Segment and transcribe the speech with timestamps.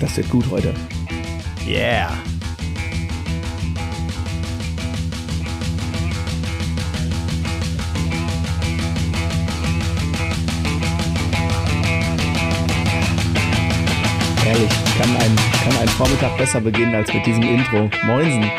[0.00, 0.74] Das wird gut heute.
[1.66, 2.12] Yeah.
[14.46, 17.90] Ehrlich, kann ein, kann ein Vormittag besser beginnen als mit diesem Intro.
[18.04, 18.50] Moinsen.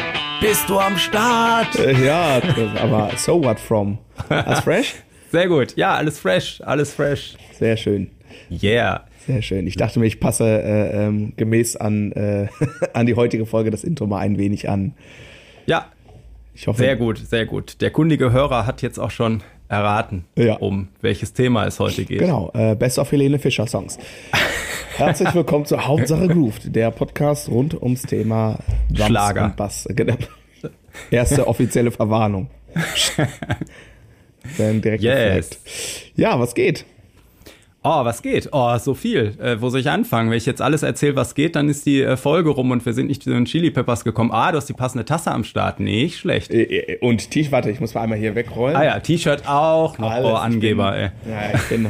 [0.41, 1.75] Bist du am Start?
[1.75, 2.41] Äh, ja,
[2.81, 3.99] aber so what from?
[4.29, 4.95] Alles fresh?
[5.31, 5.75] Sehr gut.
[5.75, 6.61] Ja, alles fresh.
[6.65, 7.35] Alles fresh.
[7.57, 8.11] Sehr schön.
[8.49, 9.05] Yeah.
[9.27, 9.67] Sehr schön.
[9.67, 12.47] Ich dachte mir, ich passe äh, ähm, gemäß an, äh,
[12.93, 14.93] an die heutige Folge das Intro mal ein wenig an.
[15.65, 15.91] Ja.
[16.53, 16.79] Ich hoffe.
[16.79, 17.81] Sehr gut, sehr gut.
[17.81, 20.55] Der kundige Hörer hat jetzt auch schon erraten, ja.
[20.55, 22.19] um welches Thema es heute geht.
[22.19, 23.99] Genau, äh, Best of Helene Fischer Songs.
[24.95, 29.43] Herzlich willkommen zu Hauptsache Grooved, der Podcast rund ums Thema Drums Schlager.
[29.43, 29.89] und Bass.
[29.89, 30.15] Genau.
[31.11, 32.49] Erste offizielle Verwarnung.
[34.57, 35.59] Dann direkt yes.
[36.15, 36.85] Ja, was geht?
[37.89, 38.49] Oh, was geht?
[38.51, 39.33] Oh, so viel.
[39.39, 40.29] Äh, wo soll ich anfangen?
[40.29, 42.91] Wenn ich jetzt alles erzähle, was geht, dann ist die äh, Folge rum und wir
[42.91, 44.29] sind nicht zu den Chili Peppers gekommen.
[44.33, 45.79] Ah, du hast die passende Tasse am Start.
[45.79, 46.51] Nicht schlecht.
[46.51, 48.75] Äh, äh, und T-Shirt, warte, ich muss mal einmal hier wegrollen.
[48.75, 50.11] Ah ja, T-Shirt auch noch.
[50.11, 51.09] Alles, oh, Angeber, bin, ey.
[51.31, 51.87] Ja, ich bin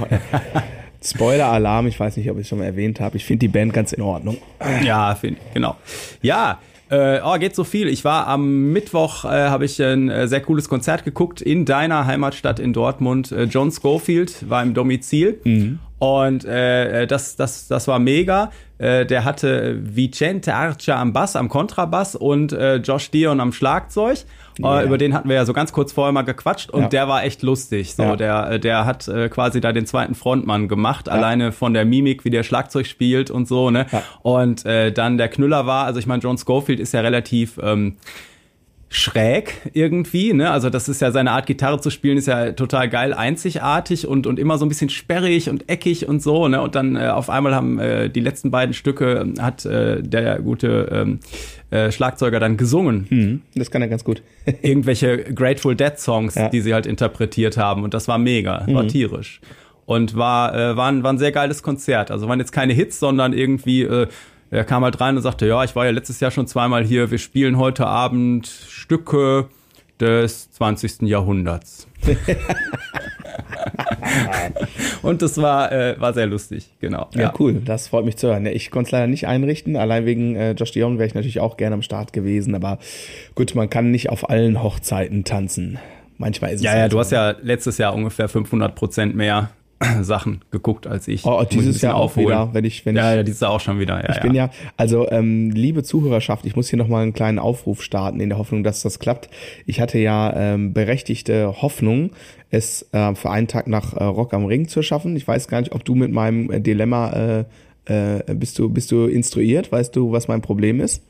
[1.03, 3.17] Spoiler-Alarm, ich weiß nicht, ob ich es schon mal erwähnt habe.
[3.17, 4.38] Ich finde die Band ganz in Ordnung.
[4.83, 5.77] Ja, finde ich, genau.
[6.21, 7.88] Ja, äh, oh, geht so viel.
[7.88, 12.05] Ich war am Mittwoch, äh, habe ich ein äh, sehr cooles Konzert geguckt in deiner
[12.05, 13.31] Heimatstadt in Dortmund.
[13.31, 15.39] Äh, John Schofield war im Domizil.
[15.43, 15.80] Mhm.
[15.99, 18.51] Und äh, das, das, das war mega.
[18.77, 24.19] Äh, der hatte Vicente Archa am Bass, am Kontrabass und äh, Josh Dion am Schlagzeug.
[24.59, 24.81] Yeah.
[24.81, 26.87] Äh, über den hatten wir ja so ganz kurz vorher mal gequatscht und ja.
[26.89, 27.95] der war echt lustig.
[27.95, 28.15] So, ja.
[28.15, 31.13] der, äh, der hat äh, quasi da den zweiten Frontmann gemacht, ja.
[31.13, 33.87] alleine von der Mimik, wie der Schlagzeug spielt und so, ne?
[34.21, 37.97] Und äh, dann der Knüller war, also ich meine, John Schofield ist ja relativ ähm,
[38.89, 40.49] schräg irgendwie, ne?
[40.49, 44.25] Also das ist ja seine Art Gitarre zu spielen ist ja total geil, einzigartig und
[44.25, 46.61] und immer so ein bisschen sperrig und eckig und so, ne?
[46.61, 50.39] Und dann äh, auf einmal haben äh, die letzten beiden Stücke ähm, hat äh, der
[50.39, 51.19] gute ähm,
[51.69, 53.08] äh, Schlagzeuger dann gesungen.
[53.09, 54.21] Hm, das kann er ganz gut.
[54.61, 56.48] Irgendwelche Grateful Dead Songs, ja.
[56.48, 58.87] die sie halt interpretiert haben und das war mega, war mhm.
[58.87, 59.42] tierisch.
[59.86, 62.11] Und war, äh, war, ein, war ein sehr geiles Konzert.
[62.11, 64.08] Also waren jetzt keine Hits, sondern irgendwie äh,
[64.49, 67.11] er kam halt rein und sagte, ja, ich war ja letztes Jahr schon zweimal hier,
[67.11, 68.48] wir spielen heute Abend
[68.87, 69.49] Stücke
[69.99, 71.02] des 20.
[71.02, 71.87] Jahrhunderts.
[75.02, 77.09] und das war, äh, war sehr lustig, genau.
[77.14, 78.45] Ja, ja, cool, das freut mich zu hören.
[78.45, 81.58] Ich konnte es leider nicht einrichten, allein wegen äh, Josh Dion wäre ich natürlich auch
[81.58, 82.80] gerne am Start gewesen, aber
[83.36, 85.80] gut, man kann nicht auf allen Hochzeiten tanzen.
[86.17, 86.64] Manchmal ist es.
[86.64, 89.49] Ja, ja, halt du hast ja letztes Jahr ungefähr 500 Prozent mehr
[90.02, 91.26] Sachen geguckt als ich.
[91.26, 93.80] Oh, dieses Jahr auch wieder, wenn ich, wenn ja, ich, ja, dieses Jahr auch schon
[93.80, 94.02] wieder.
[94.02, 97.83] Ja, ich bin ja, also ähm, liebe Zuhörerschaft, ich muss hier nochmal einen kleinen Aufruf
[97.83, 99.30] starten in der Hoffnung, dass das klappt.
[99.66, 102.11] Ich hatte ja ähm, berechtigte Hoffnung,
[102.49, 105.16] es äh, für einen Tag nach äh, Rock am Ring zu schaffen.
[105.16, 107.45] Ich weiß gar nicht, ob du mit meinem äh, Dilemma äh,
[107.86, 111.04] äh, bist du bist du instruiert, weißt du, was mein Problem ist?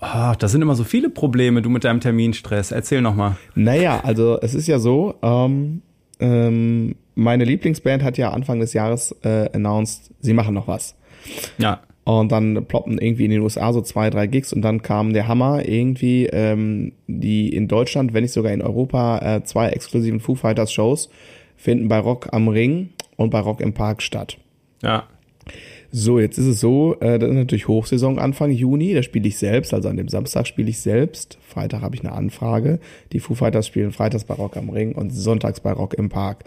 [0.00, 2.72] Oh, das sind immer so viele Probleme, du mit deinem Terminstress.
[2.72, 3.36] Erzähl nochmal.
[3.54, 5.82] Naja, also es ist ja so, ähm,
[6.18, 10.94] ähm, meine Lieblingsband hat ja Anfang des Jahres äh, announced, sie machen noch was.
[11.58, 11.80] Ja.
[12.04, 15.28] Und dann ploppten irgendwie in den USA so zwei, drei Gigs und dann kam der
[15.28, 20.34] Hammer irgendwie, ähm, die in Deutschland, wenn nicht sogar in Europa, äh, zwei exklusiven Foo
[20.34, 21.10] Fighters Shows
[21.56, 24.36] finden bei Rock am Ring und bei Rock im Park statt.
[24.82, 25.06] Ja.
[25.92, 29.36] So, jetzt ist es so, äh, das ist natürlich Hochsaison Anfang Juni, da spiele ich
[29.36, 31.38] selbst, also an dem Samstag spiele ich selbst.
[31.46, 32.80] Freitag habe ich eine Anfrage.
[33.12, 36.44] Die Foo Fighters spielen freitags bei Rock am Ring und sonntags bei Rock im Park.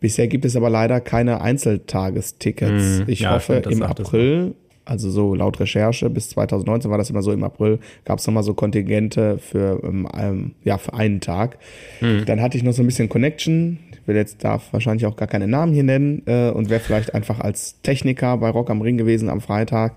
[0.00, 3.00] Bisher gibt es aber leider keine Einzeltagestickets.
[3.00, 4.54] Mm, ich ja, hoffe, im April,
[4.86, 8.42] also so laut Recherche, bis 2019 war das immer so, im April gab es nochmal
[8.42, 11.58] so Kontingente für, ähm, ja, für einen Tag.
[12.00, 12.24] Mm.
[12.24, 13.78] Dann hatte ich noch so ein bisschen Connection.
[13.92, 17.14] Ich will jetzt, darf wahrscheinlich auch gar keine Namen hier nennen äh, und wäre vielleicht
[17.14, 19.96] einfach als Techniker bei Rock am Ring gewesen am Freitag.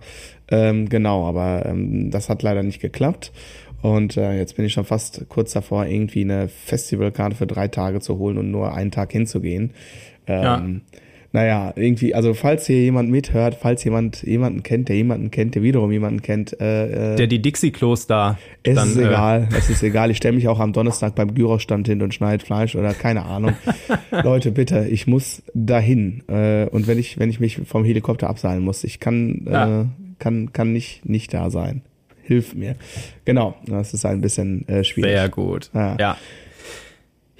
[0.51, 3.31] Ähm, genau, aber ähm, das hat leider nicht geklappt.
[3.83, 7.99] Und äh, jetzt bin ich schon fast kurz davor, irgendwie eine Festivalkarte für drei Tage
[7.99, 9.71] zu holen und nur einen Tag hinzugehen.
[10.25, 10.97] Ähm, ja.
[11.33, 15.63] Naja, irgendwie, also falls hier jemand mithört, falls jemand jemanden kennt, der jemanden kennt, der
[15.63, 18.37] wiederum jemanden kennt, äh, äh der die Dixie-Klos da.
[18.61, 20.11] Es dann, ist äh, egal, es ist egal.
[20.11, 23.51] Ich stelle mich auch am Donnerstag beim Gyrostand hin und schneide Fleisch oder keine Ahnung.
[24.11, 26.23] Leute, bitte, ich muss dahin.
[26.29, 29.81] Äh, und wenn ich, wenn ich mich vom Helikopter abseilen muss, ich kann, ja.
[29.81, 29.85] äh,
[30.19, 31.81] kann, kann nicht, nicht da sein
[32.23, 32.75] hilf mir.
[33.25, 35.11] Genau, das ist ein bisschen äh, schwierig.
[35.11, 35.69] Sehr gut.
[35.73, 35.95] Ja.
[35.99, 36.17] ja.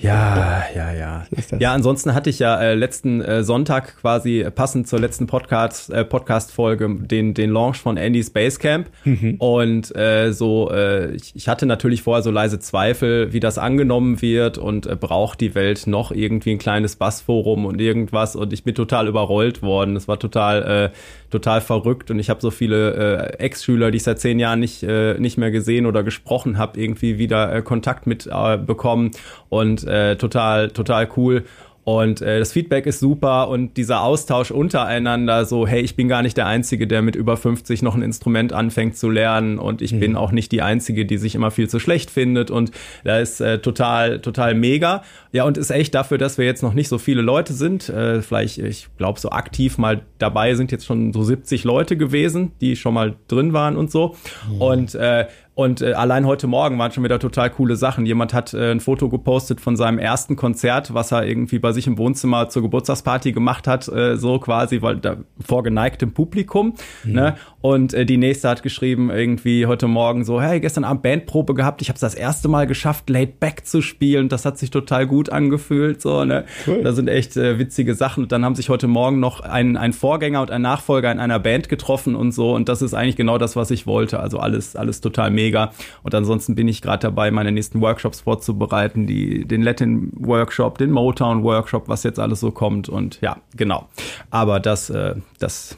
[0.03, 1.25] Ja, ja, ja.
[1.59, 6.03] Ja, ansonsten hatte ich ja äh, letzten äh, Sonntag quasi passend zur letzten Podcast äh,
[6.03, 9.35] Podcast Folge den den Launch von Andy's Basecamp mhm.
[9.37, 14.21] und äh, so äh, ich, ich hatte natürlich vorher so leise Zweifel, wie das angenommen
[14.21, 18.65] wird und äh, braucht die Welt noch irgendwie ein kleines Bassforum und irgendwas und ich
[18.65, 19.93] bin total überrollt worden.
[19.93, 20.97] Das war total äh,
[21.33, 24.83] total verrückt und ich habe so viele äh, Ex-Schüler, die ich seit zehn Jahren nicht
[24.83, 29.11] äh, nicht mehr gesehen oder gesprochen habe, irgendwie wieder äh, Kontakt mit äh, bekommen
[29.49, 31.43] und äh, total, total cool.
[31.83, 36.21] Und äh, das Feedback ist super und dieser Austausch untereinander, so, hey, ich bin gar
[36.21, 39.91] nicht der Einzige, der mit über 50 noch ein Instrument anfängt zu lernen und ich
[39.91, 39.99] mhm.
[39.99, 42.71] bin auch nicht die Einzige, die sich immer viel zu schlecht findet und
[43.03, 45.03] da ist äh, total, total mega.
[45.33, 48.21] Ja, und ist echt dafür, dass wir jetzt noch nicht so viele Leute sind, äh,
[48.21, 52.77] vielleicht, ich glaube, so aktiv mal dabei sind jetzt schon so 70 Leute gewesen, die
[52.77, 54.15] schon mal drin waren und so.
[54.49, 54.61] Mhm.
[54.61, 58.07] Und äh, und äh, allein heute Morgen waren schon wieder total coole Sachen.
[58.07, 61.85] Jemand hat äh, ein Foto gepostet von seinem ersten Konzert, was er irgendwie bei sich
[61.85, 66.73] im Wohnzimmer zur Geburtstagsparty gemacht hat, äh, so quasi, weil da vor geneigtem Publikum.
[67.03, 67.13] Mhm.
[67.13, 67.35] Ne?
[67.61, 71.83] Und äh, die nächste hat geschrieben irgendwie heute Morgen so, hey, gestern Abend Bandprobe gehabt,
[71.83, 74.29] ich habe es das erste Mal geschafft, Laid Back zu spielen.
[74.29, 76.01] Das hat sich total gut angefühlt.
[76.01, 76.45] So, ne?
[76.65, 76.81] Cool.
[76.81, 78.23] Da sind echt äh, witzige Sachen.
[78.23, 81.37] Und dann haben sich heute Morgen noch ein, ein Vorgänger und ein Nachfolger in einer
[81.37, 82.55] Band getroffen und so.
[82.55, 84.19] Und das ist eigentlich genau das, was ich wollte.
[84.19, 85.71] Also alles, alles total mega mega.
[86.03, 91.87] Und ansonsten bin ich gerade dabei, meine nächsten Workshops vorzubereiten, die, den Latin-Workshop, den Motown-Workshop,
[91.87, 92.89] was jetzt alles so kommt.
[92.89, 93.87] Und ja, genau.
[94.29, 95.77] Aber das, äh, das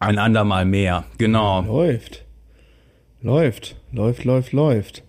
[0.00, 1.04] ein andermal mehr.
[1.18, 1.62] Genau.
[1.62, 2.24] Läuft.
[3.20, 3.76] Läuft.
[3.90, 5.02] Läuft, läuft, läuft.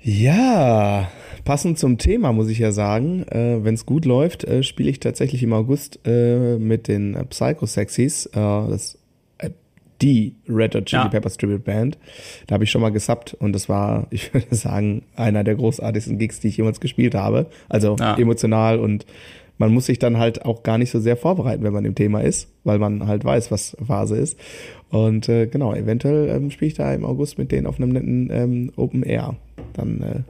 [0.00, 1.10] Ja,
[1.44, 5.00] passend zum Thema muss ich ja sagen, äh, wenn es gut läuft, äh, spiele ich
[5.00, 8.26] tatsächlich im August äh, mit den Psycho Sexies.
[8.26, 8.96] Äh, das
[10.00, 11.08] die Red Hot Chili ja.
[11.08, 11.98] Peppers Tribute Band.
[12.46, 16.18] Da habe ich schon mal gesubbt und das war, ich würde sagen, einer der großartigsten
[16.18, 17.46] Gigs, die ich jemals gespielt habe.
[17.68, 18.16] Also ja.
[18.16, 19.06] emotional und
[19.58, 22.20] man muss sich dann halt auch gar nicht so sehr vorbereiten, wenn man im Thema
[22.20, 24.38] ist, weil man halt weiß, was Phase ist.
[24.90, 28.30] Und äh, genau, eventuell ähm, spiele ich da im August mit denen auf einem netten
[28.32, 29.34] ähm, Open Air.
[29.72, 30.20] Dann äh,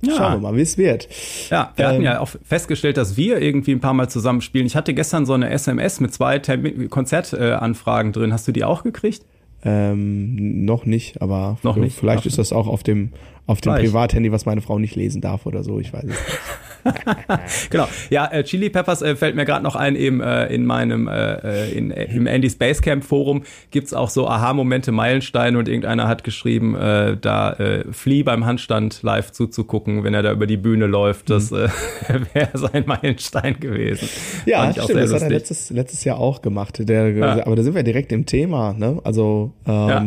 [0.00, 0.14] ja.
[0.14, 1.08] Schauen wir mal, wie es wird.
[1.50, 4.66] Ja, wir ähm, hatten ja auch festgestellt, dass wir irgendwie ein paar Mal zusammen spielen.
[4.66, 8.32] Ich hatte gestern so eine SMS mit zwei Konzertanfragen drin.
[8.32, 9.24] Hast du die auch gekriegt?
[9.64, 11.98] Ähm, noch nicht, aber noch nicht.
[11.98, 13.10] vielleicht ist das auch auf dem,
[13.46, 15.80] auf dem Privathandy, was meine Frau nicht lesen darf oder so.
[15.80, 16.18] Ich weiß es nicht.
[17.70, 17.88] genau.
[18.10, 21.66] Ja, äh, Chili Peppers äh, fällt mir gerade noch ein, eben äh, in meinem, äh,
[21.66, 26.74] äh in, im Andy's Basecamp Forum gibt's auch so Aha-Momente, Meilensteine und irgendeiner hat geschrieben,
[26.74, 31.30] äh, da äh, Flea beim Handstand live zuzugucken, wenn er da über die Bühne läuft,
[31.30, 31.66] das mhm.
[32.08, 34.08] äh, wäre sein Meilenstein gewesen.
[34.46, 36.88] Ja, stimmt, das hat er letztes, letztes Jahr auch gemacht.
[36.88, 37.46] Der, ja.
[37.46, 39.00] Aber da sind wir direkt im Thema, ne?
[39.04, 40.06] Also, ähm, ja.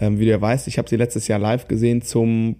[0.00, 2.56] ähm, wie du ja weißt, ich habe sie letztes Jahr live gesehen zum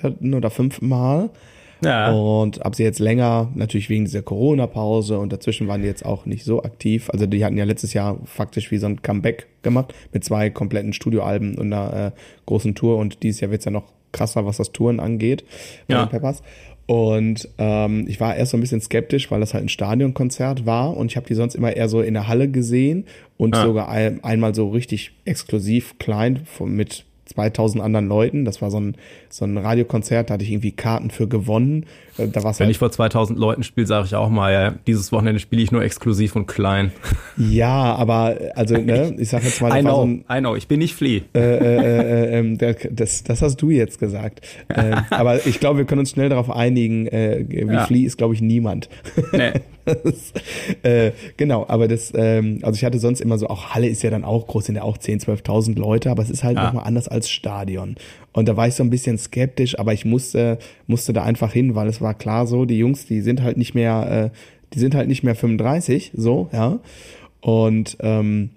[0.00, 1.30] vierten oder fünften Mal.
[1.82, 2.12] Ja.
[2.12, 6.26] Und ab sie jetzt länger, natürlich wegen dieser Corona-Pause und dazwischen waren die jetzt auch
[6.26, 7.10] nicht so aktiv.
[7.10, 10.92] Also die hatten ja letztes Jahr faktisch wie so ein Comeback gemacht mit zwei kompletten
[10.92, 12.10] Studioalben und einer äh,
[12.46, 15.44] großen Tour und dieses Jahr wird's ja noch krasser, was das Touren angeht
[15.86, 16.04] bei ja.
[16.04, 16.42] den Peppers.
[16.86, 20.96] Und ähm, ich war erst so ein bisschen skeptisch, weil das halt ein Stadionkonzert war
[20.96, 23.04] und ich habe die sonst immer eher so in der Halle gesehen
[23.36, 23.62] und ja.
[23.62, 28.44] sogar ein, einmal so richtig exklusiv klein mit 2000 anderen Leuten.
[28.44, 28.96] Das war so ein,
[29.28, 31.86] so ein Radiokonzert, da hatte ich irgendwie Karten für gewonnen.
[32.20, 34.74] Äh, da war's Wenn halt ich vor 2000 Leuten spiele, sage ich auch mal, ja,
[34.86, 36.92] dieses Wochenende spiele ich nur exklusiv und klein.
[37.36, 40.68] Ja, aber also, ne, ich sag jetzt mal, I know, so ein, I know, ich
[40.68, 41.22] bin nicht Flea.
[41.34, 44.42] Äh, äh, äh, äh, das, das hast du jetzt gesagt.
[44.68, 47.86] äh, aber ich glaube, wir können uns schnell darauf einigen, äh, wie ja.
[47.86, 48.88] Flea ist, glaube ich, niemand.
[49.32, 49.52] Nee.
[49.84, 50.32] das,
[50.82, 54.10] äh, genau, aber das, ähm, also ich hatte sonst immer so, auch Halle ist ja
[54.10, 56.64] dann auch groß, sind ja auch 10.000, 12.000 Leute, aber es ist halt ja.
[56.64, 57.96] nochmal anders als Stadion.
[58.32, 61.74] Und da war ich so ein bisschen skeptisch, aber ich musste, musste da einfach hin,
[61.74, 64.36] weil es war klar so, die Jungs, die sind halt nicht mehr, äh,
[64.72, 66.78] die sind halt nicht mehr 35, so, ja.
[67.40, 68.50] Und ähm,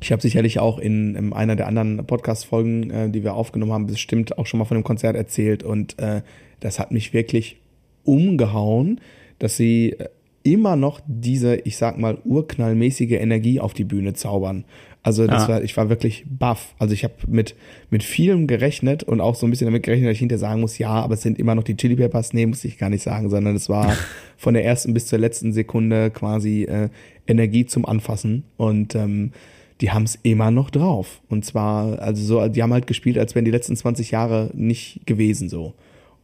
[0.00, 3.86] ich habe sicherlich auch in, in einer der anderen Podcast-Folgen, äh, die wir aufgenommen haben,
[3.86, 5.62] bestimmt auch schon mal von dem Konzert erzählt.
[5.62, 6.22] Und äh,
[6.60, 7.60] das hat mich wirklich
[8.04, 9.00] umgehauen,
[9.38, 10.08] dass sie äh,
[10.42, 14.64] immer noch diese, ich sag mal, urknallmäßige Energie auf die Bühne zaubern.
[15.04, 15.48] Also das ja.
[15.48, 16.74] war, ich war wirklich baff.
[16.78, 17.56] Also ich habe mit
[17.90, 20.78] mit vielem gerechnet und auch so ein bisschen damit gerechnet, dass ich hinterher sagen muss,
[20.78, 22.32] ja, aber es sind immer noch die Chili Peppers.
[22.32, 23.96] Nee, muss ich gar nicht sagen, sondern es war
[24.36, 26.88] von der ersten bis zur letzten Sekunde quasi äh,
[27.26, 29.32] Energie zum Anfassen und ähm,
[29.80, 31.20] die haben es immer noch drauf.
[31.28, 35.00] Und zwar, also so, die haben halt gespielt, als wären die letzten 20 Jahre nicht
[35.06, 35.74] gewesen so.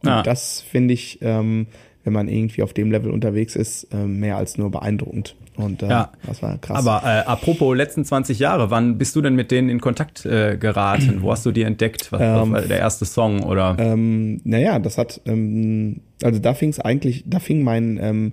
[0.01, 0.23] Und ja.
[0.23, 1.67] das finde ich, ähm,
[2.09, 5.35] wenn man irgendwie auf dem Level unterwegs ist, äh, mehr als nur beeindruckend.
[5.55, 6.11] Und äh, Ja.
[6.25, 6.83] das war krass.
[6.87, 10.57] Aber äh, apropos letzten 20 Jahre, wann bist du denn mit denen in Kontakt äh,
[10.57, 11.21] geraten?
[11.21, 12.11] Wo hast du die entdeckt?
[12.11, 13.75] Was Ähm, war der erste Song oder?
[13.77, 18.31] Ähm, naja, das hat, ähm, also da fing es eigentlich, da fing mein, ähm,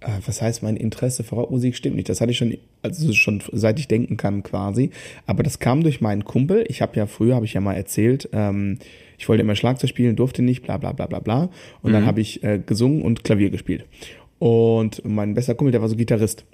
[0.00, 2.08] äh, was heißt mein Interesse für Rockmusik stimmt nicht.
[2.08, 4.90] Das hatte ich schon, also schon seit ich denken kann quasi.
[5.26, 6.64] Aber das kam durch meinen Kumpel.
[6.68, 8.78] Ich habe ja früher, habe ich ja mal erzählt, ähm,
[9.20, 11.50] ich wollte immer Schlagzeug spielen, durfte nicht, bla bla bla bla bla.
[11.82, 13.84] Und dann habe ich äh, gesungen und Klavier gespielt.
[14.38, 16.46] Und mein bester Kumpel, der war so Gitarrist.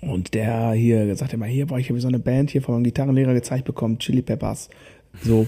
[0.00, 2.82] Und der hier sagt immer, hier, boah, ich habe so eine Band hier von meinem
[2.82, 4.70] Gitarrenlehrer gezeigt bekommen, Chili Peppers.
[5.22, 5.46] So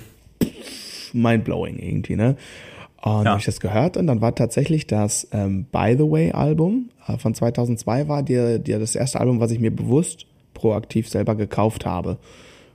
[1.12, 2.37] mindblowing irgendwie, ne?
[3.02, 3.30] Und Ja.
[3.30, 7.16] habe ich das gehört und dann war tatsächlich das ähm, By the Way Album äh,
[7.18, 11.84] von 2002 war dir dir das erste Album, was ich mir bewusst proaktiv selber gekauft
[11.87, 12.18] habe.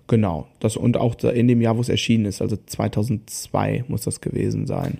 [0.07, 4.01] Genau, das und auch da in dem Jahr, wo es erschienen ist, also 2002 muss
[4.03, 4.99] das gewesen sein.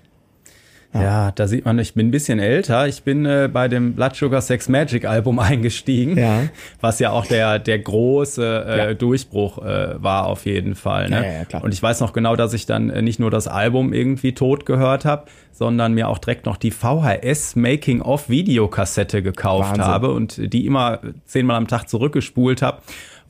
[0.94, 2.88] Ja, da sieht man, ich bin ein bisschen älter.
[2.88, 6.44] Ich bin äh, bei dem Blood Sugar Sex Magic Album eingestiegen, Ja.
[6.80, 8.94] was ja auch der der große äh, Ja.
[8.94, 11.10] Durchbruch äh, war auf jeden Fall.
[11.10, 11.16] Ne?
[11.16, 11.64] Ja, ja, ja, klar.
[11.64, 14.64] Und ich weiß noch genau, dass ich dann äh, nicht nur das Album irgendwie tot
[14.64, 19.84] gehört habe, sondern mir auch direkt noch die VHS Making of Videokassette gekauft Wahnsinn.
[19.84, 22.78] habe und die immer zehnmal am Tag zurückgespult habe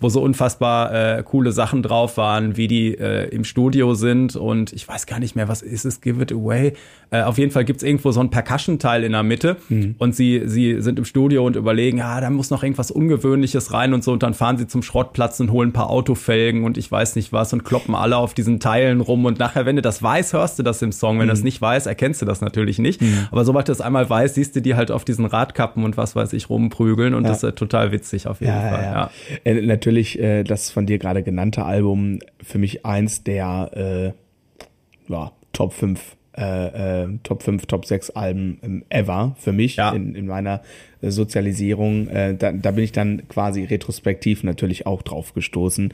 [0.00, 4.72] wo so unfassbar äh, coole Sachen drauf waren, wie die äh, im Studio sind und
[4.72, 6.74] ich weiß gar nicht mehr, was ist es, Give It Away.
[7.10, 9.94] Äh, auf jeden Fall gibt's irgendwo so ein Percussion-Teil in der Mitte Mhm.
[9.98, 13.94] und sie, sie sind im Studio und überlegen, ja, da muss noch irgendwas Ungewöhnliches rein
[13.94, 14.12] und so.
[14.12, 17.32] Und dann fahren sie zum Schrottplatz und holen ein paar Autofelgen und ich weiß nicht
[17.32, 19.24] was und kloppen alle auf diesen Teilen rum.
[19.24, 21.28] Und nachher, wenn du das weißt, hörst du das im Song, wenn Mhm.
[21.28, 24.34] du das nicht weißt, erkennst du das natürlich nicht, aber sobald du es einmal weißt,
[24.34, 27.50] siehst du die halt auf diesen Radkappen und was weiß ich rumprügeln und das ist
[27.50, 29.10] äh, total witzig auf jeden Fall, ja.
[29.44, 35.30] Äh, natürlich äh, das von dir gerade genannte Album für mich eins der äh, ja,
[35.52, 36.00] Top 5
[36.36, 39.90] äh, äh, Top 5, Top 6 Alben ähm, ever für mich Ja.
[39.92, 40.60] in, in meiner
[41.00, 42.08] äh, Sozialisierung.
[42.08, 45.92] Äh, da, da bin ich dann quasi retrospektiv natürlich auch drauf gestoßen.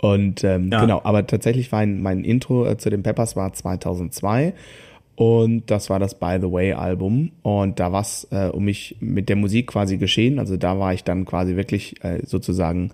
[0.00, 0.80] Und ähm, Ja.
[0.80, 4.54] genau, aber tatsächlich war mein, mein Intro äh, zu den Peppers war 2002
[5.14, 8.96] und das war das By the Way Album und da war es äh, um mich
[9.00, 10.38] mit der Musik quasi geschehen.
[10.38, 12.90] Also da war ich dann quasi wirklich äh, sozusagen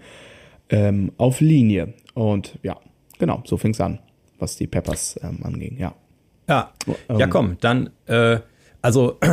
[0.68, 2.76] ähm, auf Linie und ja,
[3.18, 4.00] genau, so fing's an,
[4.38, 5.94] was die Peppers ähm, anging, ja.
[6.48, 6.72] Ja,
[7.08, 7.18] Ähm.
[7.18, 8.38] ja komm, dann, äh,
[8.82, 9.18] also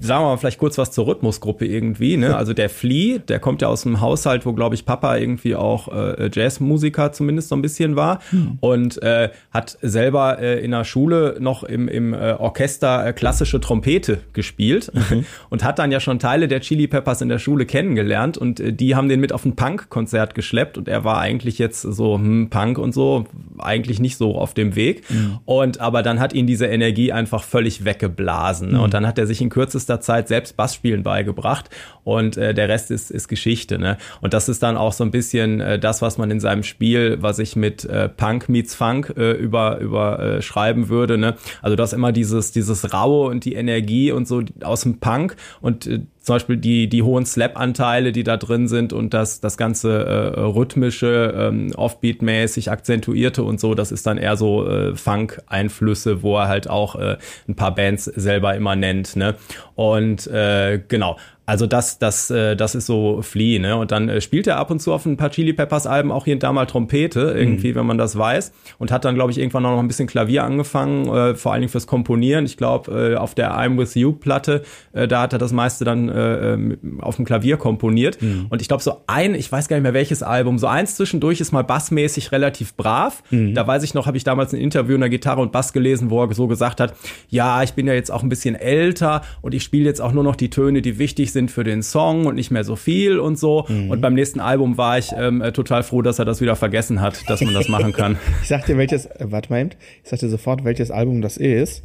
[0.00, 2.16] sagen wir mal vielleicht kurz was zur Rhythmusgruppe irgendwie.
[2.16, 2.36] Ne?
[2.36, 5.88] Also der Flea, der kommt ja aus einem Haushalt, wo glaube ich Papa irgendwie auch
[5.88, 8.20] äh, Jazzmusiker zumindest so ein bisschen war
[8.60, 13.60] und äh, hat selber äh, in der Schule noch im, im äh, Orchester äh, klassische
[13.60, 14.90] Trompete gespielt
[15.50, 18.72] und hat dann ja schon Teile der Chili Peppers in der Schule kennengelernt und äh,
[18.72, 22.48] die haben den mit auf ein Punk-Konzert geschleppt und er war eigentlich jetzt so hm,
[22.50, 23.26] Punk und so
[23.58, 25.02] eigentlich nicht so auf dem Weg
[25.44, 28.27] und aber dann hat ihn diese Energie einfach völlig weggeblasen
[28.72, 28.80] ne?
[28.80, 31.70] und dann hat er sich in kürzester Zeit selbst Bassspielen beigebracht
[32.04, 33.98] und äh, der Rest ist, ist Geschichte ne?
[34.20, 37.18] Und das ist dann auch so ein bisschen äh, das was man in seinem Spiel
[37.20, 41.36] was ich mit äh, Punk meets Funk äh, über über äh, schreiben würde ne?
[41.62, 45.86] Also das immer dieses dieses raue und die Energie und so aus dem Punk und
[45.86, 50.04] äh, zum Beispiel die, die hohen Slap-Anteile, die da drin sind und das, das ganze
[50.04, 56.36] äh, rhythmische, ähm, Offbeat-mäßig akzentuierte und so, das ist dann eher so äh, Funk-Einflüsse, wo
[56.36, 57.16] er halt auch äh,
[57.48, 59.16] ein paar Bands selber immer nennt.
[59.16, 59.36] Ne?
[59.74, 61.16] Und äh, genau,
[61.48, 63.74] also das, das, äh, das ist so Flea, ne?
[63.78, 66.26] Und dann äh, spielt er ab und zu auf ein paar Chili Peppers Alben auch
[66.26, 68.52] hier und da mal Trompete, irgendwie, wenn man das weiß.
[68.76, 71.62] Und hat dann, glaube ich, irgendwann auch noch ein bisschen Klavier angefangen, äh, vor allen
[71.62, 72.44] Dingen fürs Komponieren.
[72.44, 74.60] Ich glaube, äh, auf der I'm With You Platte,
[74.92, 78.18] äh, da hat er das meiste dann äh, äh, auf dem Klavier komponiert.
[78.50, 81.40] Und ich glaube, so ein, ich weiß gar nicht mehr welches Album, so eins zwischendurch
[81.40, 83.22] ist mal bassmäßig relativ brav.
[83.30, 86.10] Da weiß ich noch, habe ich damals ein Interview in der Gitarre und Bass gelesen,
[86.10, 86.92] wo er so gesagt hat,
[87.30, 90.24] ja, ich bin ja jetzt auch ein bisschen älter und ich spiele jetzt auch nur
[90.24, 93.38] noch die Töne, die wichtig sind für den Song und nicht mehr so viel und
[93.38, 93.66] so.
[93.68, 97.00] Und beim nächsten Album war ich ähm, äh, total froh, dass er das wieder vergessen
[97.00, 98.16] hat, dass man das machen kann.
[98.42, 99.70] Ich sag dir welches, äh, warte mal, eben.
[100.02, 101.82] ich sag dir sofort, welches Album das ist.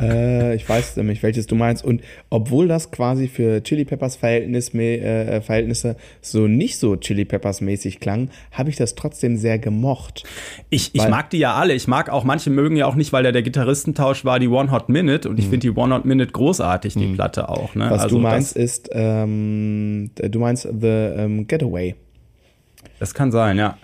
[0.00, 1.84] Äh, ich weiß nämlich, welches du meinst.
[1.84, 7.60] Und obwohl das quasi für Chili Peppers Verhältnis, äh, Verhältnisse so nicht so Chili Peppers
[7.60, 10.24] mäßig klang, habe ich das trotzdem sehr gemocht.
[10.70, 11.74] Ich, ich mag die ja alle.
[11.74, 14.70] Ich mag auch, manche mögen ja auch nicht, weil der, der Gitarristentausch war die One
[14.70, 17.74] Hot Minute und ich finde die One Hot Minute großartig, die Platte auch.
[17.74, 17.86] Ne?
[17.90, 21.94] Was also du meinst, ist, ähm, du meinst The ähm, Getaway.
[22.98, 23.76] das kann sein, ja.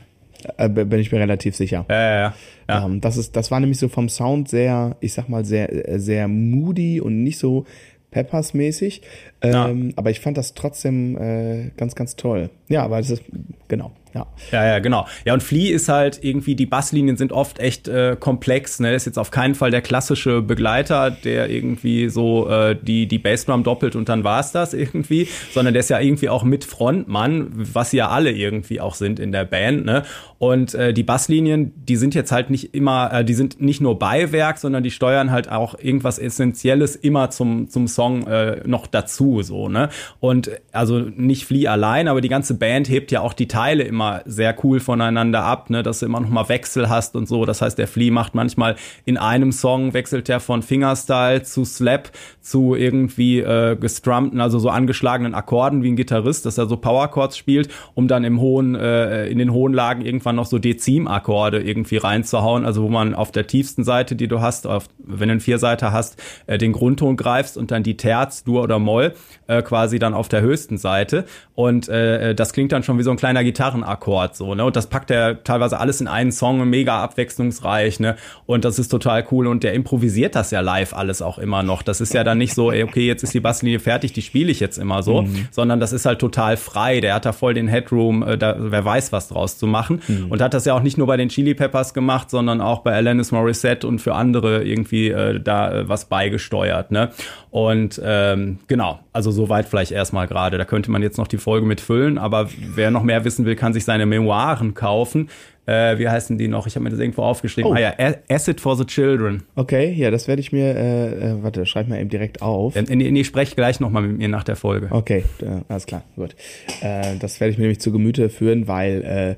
[0.57, 1.87] Äh, bin ich mir relativ sicher.
[1.89, 2.35] Ja, ja, ja.
[2.69, 2.87] ja.
[2.87, 5.99] Ähm, das, ist, das war nämlich so vom Sound sehr, ich sag mal, sehr, äh,
[5.99, 7.65] sehr moody und nicht so
[8.11, 9.03] Peppers-mäßig.
[9.43, 12.51] Ähm, Aber ich fand das trotzdem äh, ganz, ganz toll.
[12.69, 13.23] Ja, aber das ist
[13.69, 13.93] genau.
[14.13, 14.27] Ja.
[14.51, 15.07] ja, ja, genau.
[15.25, 18.81] Ja, und Flea ist halt irgendwie, die Basslinien sind oft echt äh, komplex.
[18.81, 18.93] Ne?
[18.95, 23.63] Ist jetzt auf keinen Fall der klassische Begleiter, der irgendwie so äh, die, die Bassdrum
[23.63, 27.93] doppelt und dann war's das irgendwie, sondern der ist ja irgendwie auch mit Frontmann, was
[27.93, 29.85] ja alle irgendwie auch sind in der Band.
[29.85, 30.03] Ne?
[30.39, 33.99] Und äh, die Basslinien, die sind jetzt halt nicht immer, äh, die sind nicht nur
[33.99, 39.30] Beiwerk, sondern die steuern halt auch irgendwas Essentielles immer zum, zum Song äh, noch dazu.
[39.43, 39.89] So ne?
[40.19, 44.23] Und also nicht Flea allein, aber die ganze Band hebt ja auch die Teile immer
[44.27, 47.45] sehr cool voneinander ab, ne, dass du immer noch mal Wechsel hast und so.
[47.45, 52.11] Das heißt, der Flea macht manchmal in einem Song wechselt er von Fingerstyle zu Slap
[52.41, 57.37] zu irgendwie äh, gestrummten, also so angeschlagenen Akkorden wie ein Gitarrist, dass er so Powerchords
[57.37, 61.97] spielt, um dann im hohen äh, in den hohen Lagen irgendwann noch so Dezim-Akkorde irgendwie
[61.97, 65.41] reinzuhauen, also wo man auf der tiefsten Seite, die du hast, auf, wenn du einen
[65.41, 69.15] Vierseiter hast, äh, den Grundton greifst und dann die Terz, Dur oder Moll
[69.47, 71.25] äh, quasi dann auf der höchsten Seite
[71.55, 74.65] und äh, das klingt dann schon wie so ein kleiner Gitarren Akkord so, ne?
[74.65, 78.17] Und das packt er teilweise alles in einen Song, mega abwechslungsreich, ne?
[78.47, 81.83] Und das ist total cool und der improvisiert das ja live alles auch immer noch.
[81.83, 84.51] Das ist ja dann nicht so, ey, okay, jetzt ist die Basslinie fertig, die spiele
[84.51, 85.49] ich jetzt immer so, mhm.
[85.51, 87.01] sondern das ist halt total frei.
[87.01, 90.31] Der hat da voll den Headroom, äh, da, wer weiß was draus zu machen mhm.
[90.31, 92.95] und hat das ja auch nicht nur bei den Chili Peppers gemacht, sondern auch bei
[92.95, 97.11] Alanis Morissette und für andere irgendwie äh, da äh, was beigesteuert, ne?
[97.51, 100.59] Und ähm, genau, also soweit vielleicht erstmal gerade.
[100.59, 103.57] Da könnte man jetzt noch die Folge mit füllen, aber wer noch mehr wissen will,
[103.57, 105.29] kann sich seine Memoiren kaufen.
[105.67, 106.67] Äh, wie heißen die noch?
[106.67, 107.71] Ich habe mir das irgendwo aufgeschrieben.
[107.71, 107.75] Oh.
[107.75, 107.95] Ah ja,
[108.29, 109.43] Acid for the Children.
[109.55, 112.75] Okay, ja, das werde ich mir, äh, äh, warte, schreib mal eben direkt auf.
[112.77, 114.89] Äh, nee, nee, sprech gleich nochmal mit mir nach der Folge.
[114.91, 116.35] Okay, äh, alles klar, gut.
[116.81, 119.37] Äh, das werde ich mir nämlich zu Gemüte führen, weil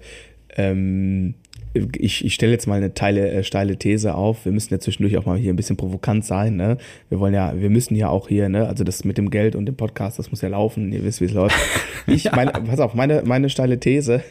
[0.56, 1.34] äh, ähm,
[1.74, 4.44] ich, ich stelle jetzt mal eine teile, äh, steile These auf.
[4.44, 6.56] Wir müssen ja zwischendurch auch mal hier ein bisschen provokant sein.
[6.56, 6.76] Ne?
[7.08, 9.66] Wir wollen ja, wir müssen ja auch hier, ne, also das mit dem Geld und
[9.66, 10.92] dem Podcast, das muss ja laufen.
[10.92, 11.56] Ihr wisst, wie es läuft.
[12.08, 14.24] Ich, meine, pass auf, meine, meine steile These,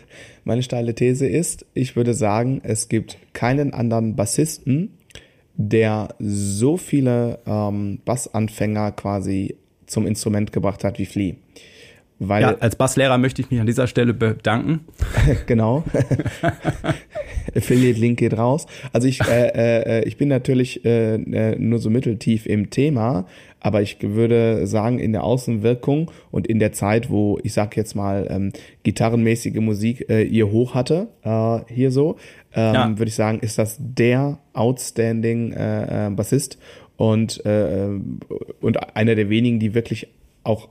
[0.44, 4.98] meine steile These ist, ich würde sagen, es gibt keinen anderen Bassisten,
[5.56, 9.56] der so viele ähm, Bassanfänger quasi
[9.86, 11.36] zum Instrument gebracht hat wie Flea.
[12.24, 14.82] Weil ja, als Basslehrer möchte ich mich an dieser Stelle bedanken.
[15.48, 15.84] genau.
[17.56, 18.68] Affiliate-Link geht raus.
[18.94, 23.26] Also ich, äh, äh, ich bin natürlich äh, äh, nur so mitteltief im Thema,
[23.60, 27.96] aber ich würde sagen, in der Außenwirkung und in der Zeit, wo ich sag jetzt
[27.96, 32.18] mal ähm, gitarrenmäßige Musik äh, ihr hoch hatte, äh, hier so,
[32.54, 32.90] ähm, ja.
[33.00, 36.60] würde ich sagen, ist das der outstanding äh, äh, Bassist
[36.98, 37.88] und, äh,
[38.62, 40.08] und einer der wenigen, die wirklich
[40.44, 40.70] auch,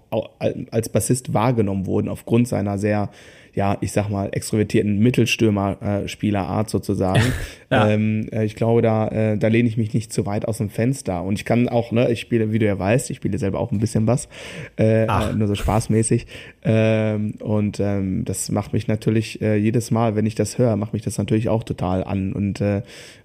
[0.71, 3.11] als Bassist wahrgenommen wurden aufgrund seiner sehr
[3.55, 7.23] ja, ich sag mal, extrovertierten Mittelstürmer-Spielerart äh, sozusagen.
[7.71, 7.89] ja.
[7.89, 10.71] ähm, äh, ich glaube, da, äh, da lehne ich mich nicht zu weit aus dem
[10.71, 11.23] Fenster.
[11.23, 13.73] Und ich kann auch, ne, ich spiele, wie du ja weißt, ich spiele selber auch
[13.73, 14.29] ein bisschen was,
[14.77, 16.27] äh, nur so spaßmäßig.
[16.63, 21.03] Ähm, und ähm, das macht mich natürlich jedes Mal, wenn ich das höre, macht mich
[21.03, 22.33] das natürlich auch total an.
[22.33, 22.61] Und,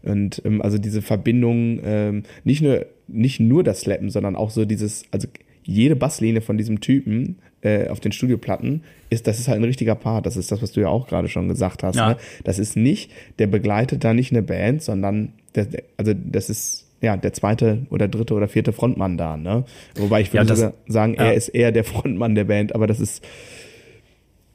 [0.04, 4.66] und ähm, also diese Verbindung, ähm, nicht nur nicht nur das Slappen, sondern auch so
[4.66, 5.28] dieses, also
[5.66, 9.96] jede Basslinie von diesem Typen äh, auf den Studioplatten ist, das ist halt ein richtiger
[9.96, 10.26] Part.
[10.26, 11.96] Das ist das, was du ja auch gerade schon gesagt hast.
[11.96, 12.10] Ja.
[12.10, 12.18] Ne?
[12.44, 17.18] Das ist nicht, der begleitet da nicht eine Band, sondern der, also das ist ja
[17.18, 19.38] der zweite oder dritte oder vierte Frontmann da.
[19.38, 19.66] Ne?
[19.96, 23.00] Wobei ich würde ja, sogar sagen, er ist eher der Frontmann der Band, aber das
[23.00, 23.24] ist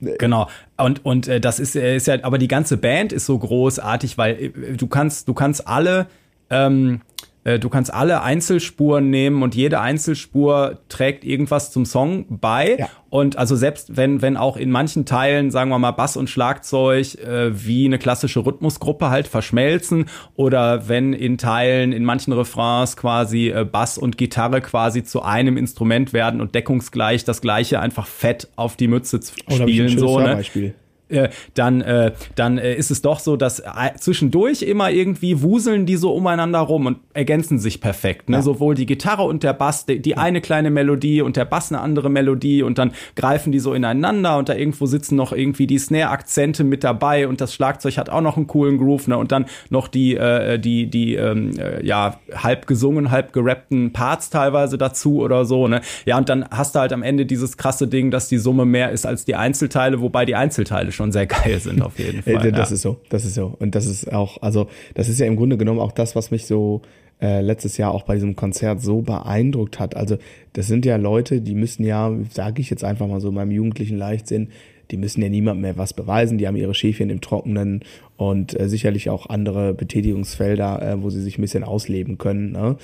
[0.01, 0.49] äh, Genau.
[0.77, 4.37] Und, und äh, das ist, ist ja, aber die ganze Band ist so großartig, weil
[4.37, 6.07] äh, du kannst, du kannst alle
[6.51, 7.10] ähm, äh,
[7.45, 12.77] du kannst alle Einzelspuren nehmen und jede Einzelspur trägt irgendwas zum Song bei.
[12.79, 12.89] Ja.
[13.09, 17.15] Und also selbst wenn, wenn auch in manchen Teilen, sagen wir mal, Bass und Schlagzeug
[17.17, 23.49] äh, wie eine klassische Rhythmusgruppe halt verschmelzen oder wenn in Teilen, in manchen Refrains quasi
[23.49, 28.49] äh, Bass und Gitarre quasi zu einem Instrument werden und deckungsgleich das gleiche einfach fett
[28.57, 29.97] auf die Mütze spielen.
[29.99, 30.37] Oh, so, ne?
[30.37, 30.75] Beispiel.
[31.11, 35.87] Äh, dann, äh, dann äh, ist es doch so, dass äh, zwischendurch immer irgendwie wuseln
[35.87, 38.29] die so umeinander rum und ergänzen sich perfekt.
[38.29, 38.37] Ne?
[38.37, 38.43] Ja.
[38.43, 41.81] Sowohl die Gitarre und der Bass, die, die eine kleine Melodie und der Bass eine
[41.81, 45.79] andere Melodie und dann greifen die so ineinander und da irgendwo sitzen noch irgendwie die
[45.79, 49.19] Snare-Akzente mit dabei und das Schlagzeug hat auch noch einen coolen Groove ne?
[49.19, 54.31] und dann noch die, äh, die, die ähm, äh, ja, halb gesungen, halb gerappten Parts
[54.31, 55.67] teilweise dazu oder so.
[55.67, 55.81] Ne?
[56.05, 58.91] Ja, und dann hast du halt am Ende dieses krasse Ding, dass die Summe mehr
[58.91, 62.53] ist als die Einzelteile, wobei die Einzelteile schon sehr geil sind auf jeden Fall.
[62.53, 62.75] das ja.
[62.75, 63.57] ist so, das ist so.
[63.59, 66.47] Und das ist auch, also das ist ja im Grunde genommen auch das, was mich
[66.47, 66.83] so
[67.21, 69.97] äh, letztes Jahr auch bei diesem Konzert so beeindruckt hat.
[69.97, 70.19] Also
[70.53, 73.51] das sind ja Leute, die müssen ja, sage ich jetzt einfach mal so in meinem
[73.51, 74.49] jugendlichen Leichtsinn,
[74.91, 77.85] die müssen ja niemandem mehr was beweisen, die haben ihre Schäfchen im Trockenen
[78.21, 82.53] und äh, sicherlich auch andere Betätigungsfelder, äh, wo sie sich ein bisschen ausleben können.
[82.53, 82.77] Ne?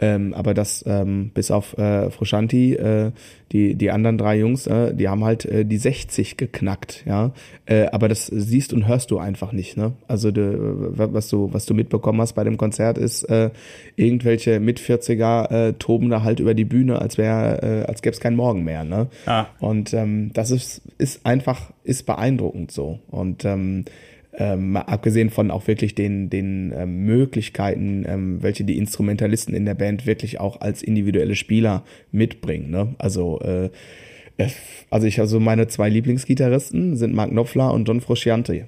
[0.00, 3.10] Ähm, aber das ähm, bis auf äh, Fruscianti, äh,
[3.50, 7.32] die die anderen drei Jungs, äh, die haben halt äh, die 60 geknackt, ja.
[7.66, 9.94] Äh, aber das siehst und hörst du einfach nicht, ne?
[10.06, 13.50] Also de, was du was du mitbekommen hast bei dem Konzert ist äh,
[13.96, 18.14] irgendwelche mit 40er äh, toben da halt über die Bühne, als wäre äh, als gäbe
[18.14, 19.08] es keinen Morgen mehr, ne?
[19.26, 19.46] Ah.
[19.58, 23.86] Und ähm, das ist ist einfach ist beeindruckend so und ähm,
[24.36, 29.74] ähm, abgesehen von auch wirklich den, den ähm, Möglichkeiten, ähm, welche die Instrumentalisten in der
[29.74, 32.70] Band wirklich auch als individuelle Spieler mitbringen.
[32.70, 32.94] Ne?
[32.98, 33.70] Also äh,
[34.90, 38.66] also ich also meine zwei Lieblingsgitarristen sind Mark Knopfler und John Frusciante.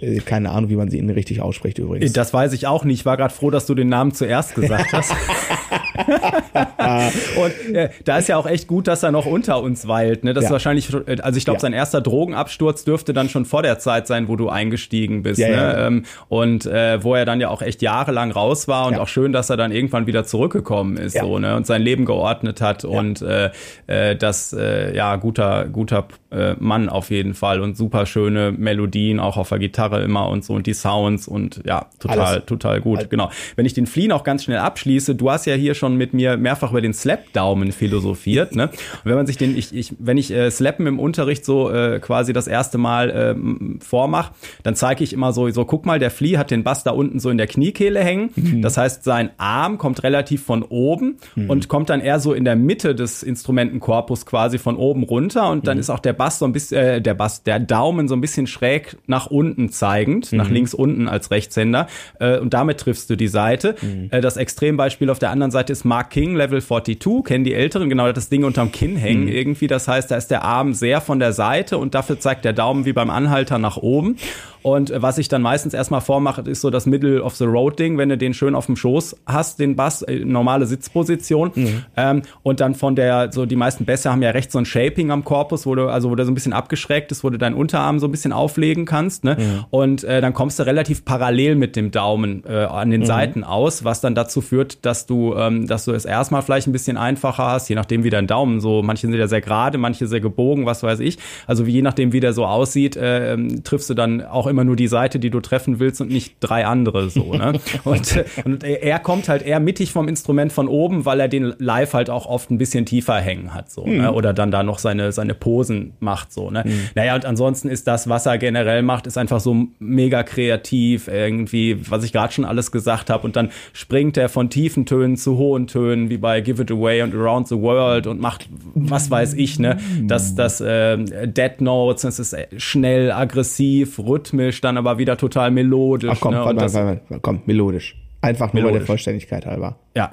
[0.00, 2.12] Äh, keine Ahnung, wie man sie richtig ausspricht übrigens.
[2.12, 3.00] Das weiß ich auch nicht.
[3.00, 5.12] Ich war gerade froh, dass du den Namen zuerst gesagt hast.
[7.36, 10.24] und äh, da ist ja auch echt gut, dass er noch unter uns weilt.
[10.24, 10.34] Ne?
[10.34, 10.48] Das ja.
[10.48, 11.60] ist wahrscheinlich, äh, also ich glaube, ja.
[11.60, 15.40] sein erster Drogenabsturz dürfte dann schon vor der Zeit sein, wo du eingestiegen bist.
[15.40, 15.86] Ja, ne?
[15.86, 19.32] Ähm, und äh, wo er dann ja auch echt jahrelang raus war und auch schön,
[19.32, 21.56] dass er dann irgendwann wieder zurückgekommen ist so, ne?
[21.56, 23.50] und sein Leben geordnet hat und äh,
[23.86, 29.20] äh, das, äh, ja, guter, guter äh, Mann auf jeden Fall und super schöne Melodien
[29.20, 32.46] auch auf der Gitarre immer und so und die Sounds und ja, total, Alles.
[32.46, 32.98] total gut.
[32.98, 33.10] Alles.
[33.10, 33.30] Genau.
[33.56, 36.36] Wenn ich den Flea noch ganz schnell abschließe, du hast ja hier schon mit mir
[36.36, 38.54] mehrfach über den Slap-Daumen philosophiert.
[38.54, 38.64] Ne?
[38.64, 42.00] Und wenn man sich den, ich, ich, wenn ich äh, Slappen im Unterricht so äh,
[42.00, 46.10] quasi das erste Mal äh, vormache, dann zeige ich immer so, so, guck mal, der
[46.10, 48.30] Flea hat den Bass da unten so in der Kniekehle hängen.
[48.36, 48.62] Mhm.
[48.62, 51.50] Das heißt, sein Arm kommt relativ von oben mhm.
[51.50, 55.66] und kommt dann eher so in der Mitte des Instrumentenkorpus quasi von oben runter und
[55.66, 55.80] dann mhm.
[55.80, 58.46] ist auch der Bass so ein bisschen, äh, der Bass, der Daumen so ein bisschen
[58.46, 60.54] schräg nach unten zeigend, nach mhm.
[60.54, 61.86] links unten als Rechtshänder
[62.18, 63.76] äh, und damit triffst du die Seite.
[63.80, 64.08] Mhm.
[64.10, 67.88] Äh, das Extrembeispiel auf der anderen Seite ist Mark King, Level 42, kennen die Älteren,
[67.88, 69.28] genau das Ding unterm Kinn hängen mhm.
[69.28, 69.66] irgendwie.
[69.66, 72.84] Das heißt, da ist der Arm sehr von der Seite und dafür zeigt der Daumen
[72.84, 74.16] wie beim Anhalter nach oben.
[74.62, 77.78] Und äh, was ich dann meistens erstmal vormache, ist so das Middle of the Road
[77.78, 81.50] Ding, wenn du den schön auf dem Schoß hast, den Bass, äh, normale Sitzposition.
[81.54, 81.84] Mhm.
[81.96, 85.10] Ähm, und dann von der, so die meisten Bässe haben ja rechts so ein Shaping
[85.10, 87.54] am Korpus, wo du, also wo der so ein bisschen abgeschrägt ist, wo du deinen
[87.54, 89.24] Unterarm so ein bisschen auflegen kannst.
[89.24, 89.36] Ne?
[89.38, 89.64] Mhm.
[89.70, 93.06] Und äh, dann kommst du relativ parallel mit dem Daumen äh, an den mhm.
[93.06, 96.72] Seiten aus, was dann dazu führt, dass du, ähm, dass du es erstmal vielleicht ein
[96.72, 100.06] bisschen einfacher hast, je nachdem wie dein Daumen so, manche sind ja sehr gerade, manche
[100.06, 101.18] sehr gebogen, was weiß ich.
[101.46, 104.86] Also je nachdem wie der so aussieht, äh, triffst du dann auch immer nur die
[104.86, 107.34] Seite, die du treffen willst und nicht drei andere so.
[107.34, 107.54] Ne?
[107.84, 111.94] und, und er kommt halt eher mittig vom Instrument von oben, weil er den live
[111.94, 113.84] halt auch oft ein bisschen tiefer hängen hat so.
[113.84, 113.96] Mhm.
[113.96, 114.12] Ne?
[114.12, 116.50] Oder dann da noch seine, seine Posen macht so.
[116.50, 116.62] Ne?
[116.64, 116.80] Mhm.
[116.94, 121.78] Naja, und ansonsten ist das, was er generell macht, ist einfach so mega kreativ, irgendwie,
[121.90, 123.24] was ich gerade schon alles gesagt habe.
[123.24, 127.02] Und dann springt er von tiefen Tönen zu hohen Tönen, wie bei Give It Away
[127.02, 129.78] und Around the World und macht, was weiß ich, ne?
[130.02, 135.50] Das, das äh, Dead Notes, das ist schnell, aggressiv, rhythmisch rhythmisch, dann aber wieder total
[135.50, 136.10] melodisch.
[136.12, 136.44] Ach komm, ne?
[136.44, 137.96] warte, warte, warte, warte, komm, melodisch.
[138.20, 138.70] Einfach melodisch.
[138.70, 139.78] nur der Vollständigkeit halber.
[139.96, 140.12] Ja.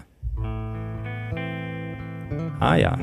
[2.60, 2.98] Ah ja.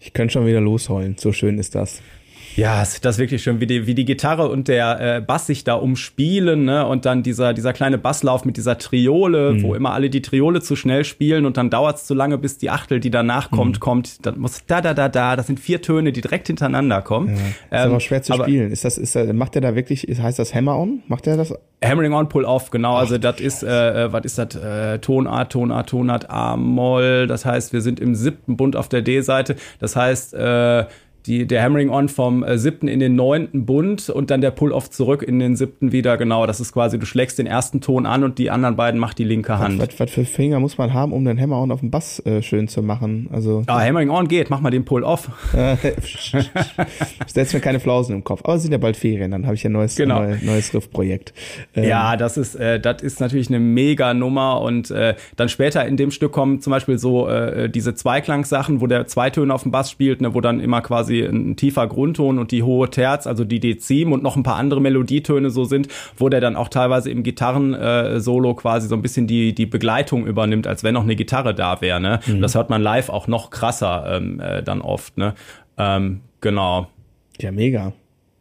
[0.00, 1.16] Ich könnte schon wieder losheulen.
[1.18, 2.00] So schön ist das.
[2.56, 5.62] Ja, das ist wirklich schön, wie die, wie die Gitarre und der äh, Bass sich
[5.62, 6.86] da umspielen, ne?
[6.86, 9.62] Und dann dieser, dieser kleine Basslauf mit dieser Triole, mhm.
[9.62, 12.56] wo immer alle die Triole zu schnell spielen und dann dauert es zu lange, bis
[12.56, 13.80] die Achtel, die danach kommt, mhm.
[13.80, 14.26] kommt.
[14.26, 15.36] Dann muss da, da, da, da.
[15.36, 17.28] Das sind vier Töne, die direkt hintereinander kommen.
[17.28, 17.34] Ja.
[17.34, 18.70] Ist ähm, aber schwer zu spielen.
[18.72, 21.02] Ist das, ist das, macht er da wirklich, heißt das Hammer-On?
[21.08, 21.52] Macht er das?
[21.84, 22.96] Hammering on, Pull off, genau.
[22.96, 24.56] Also das ist, äh, äh, was ist das?
[24.56, 27.26] Äh, Tonart, Tonart, Tonart, A-Moll.
[27.26, 29.56] Das heißt, wir sind im siebten Bund auf der D-Seite.
[29.78, 30.86] Das heißt, äh,
[31.26, 34.90] die, der Hammering On vom äh, siebten in den neunten Bund und dann der Pull-Off
[34.90, 36.16] zurück in den siebten wieder.
[36.16, 39.18] Genau, das ist quasi, du schlägst den ersten Ton an und die anderen beiden macht
[39.18, 39.78] die linke Hand.
[39.78, 42.20] Was, was, was für Finger muss man haben, um den Hammer On auf dem Bass
[42.20, 43.28] äh, schön zu machen?
[43.32, 45.30] Also, ah, Hammering On geht, mach mal den Pull-Off.
[47.26, 48.42] Setz mir keine Flausen im Kopf.
[48.44, 50.22] Aber es sind ja bald Ferien, dann habe ich ja ein neues, genau.
[50.22, 51.34] neu, neues Riff-Projekt.
[51.74, 55.84] Ähm, ja, das ist, äh, das ist natürlich eine mega Nummer und äh, dann später
[55.86, 59.62] in dem Stück kommen zum Beispiel so äh, diese Zweiklangssachen, wo der zwei Töne auf
[59.62, 62.90] dem Bass spielt, ne, wo dann immer quasi quasi ein tiefer Grundton und die hohe
[62.90, 66.56] Terz, also die Dezim und noch ein paar andere Melodietöne so sind, wo der dann
[66.56, 71.02] auch teilweise im Gitarren-Solo quasi so ein bisschen die, die Begleitung übernimmt, als wenn noch
[71.02, 72.00] eine Gitarre da wäre.
[72.00, 72.20] Ne?
[72.26, 72.42] Mhm.
[72.42, 75.16] Das hört man live auch noch krasser ähm, äh, dann oft.
[75.18, 75.34] Ne?
[75.78, 76.88] Ähm, genau.
[77.40, 77.92] Ja, mega.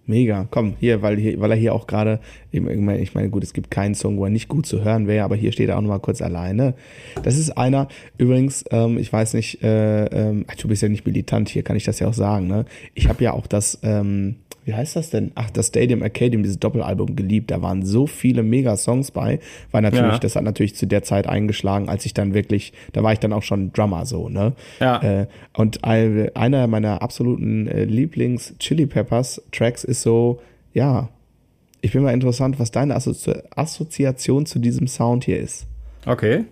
[0.08, 0.48] Mega.
[0.52, 2.20] Komm, hier, weil, hier, weil er hier auch gerade,
[2.52, 5.36] ich meine, gut, es gibt keinen Song, wo er nicht gut zu hören wäre, aber
[5.36, 6.76] hier steht er auch nochmal kurz alleine.
[7.24, 7.88] Das ist einer,
[8.18, 11.86] übrigens, ähm, ich weiß nicht, äh, ähm, du bist ja nicht militant, hier kann ich
[11.86, 12.66] das ja auch sagen, ne?
[12.94, 14.36] Ich habe ja auch das, ähm,
[14.66, 15.32] wie heißt das denn?
[15.36, 17.52] Ach, das Stadium Arcadium, dieses Doppelalbum geliebt.
[17.52, 19.40] Da waren so viele Mega-Songs bei,
[19.72, 20.20] weil natürlich, Ja.
[20.20, 23.32] das hat natürlich zu der Zeit eingeschlagen, als ich dann wirklich, da war ich dann
[23.32, 24.54] auch schon Drummer so, ne?
[24.80, 25.02] Ja.
[25.02, 30.42] Äh, und ein, einer meiner absoluten äh, Lieblings-Chili Peppers-Tracks ist so,
[30.74, 31.10] ja,
[31.82, 35.68] ich bin mal interessant, was deine Assozi Assoziation zu diesem Sound hier ist.
[36.08, 36.46] Okay.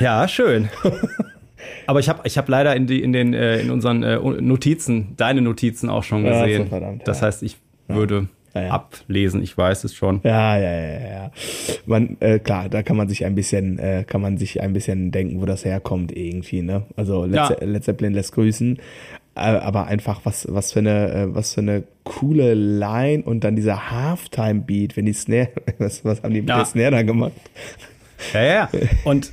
[0.00, 0.68] Ja, schön.
[1.86, 5.14] Aber ich habe ich hab leider in, die, in, den, äh, in unseren äh, Notizen,
[5.16, 6.64] deine Notizen auch schon Ja, gesehen.
[6.64, 7.26] so verdammt, das ja.
[7.26, 7.56] heißt, ich
[7.88, 8.70] würde Ja, ja.
[8.70, 10.20] ablesen, ich weiß es schon.
[10.22, 11.30] Ja, ja, ja, ja, ja.
[11.86, 15.10] Man, äh, klar, da kann man sich ein bisschen, äh, kann man sich ein bisschen
[15.10, 16.82] denken, wo das herkommt irgendwie, ne?
[16.96, 17.56] Also Led, Ja.
[17.60, 18.78] Led Zeppelin lässt grüßen,
[19.34, 23.56] äh, aber einfach was, was für eine, äh, was für eine coole Line und dann
[23.56, 26.56] dieser Halftime-Beat, wenn die Snare, was, was haben die mit Ja.
[26.58, 27.32] der Snare da gemacht?
[28.34, 28.68] Ja, ja.
[29.04, 29.32] Und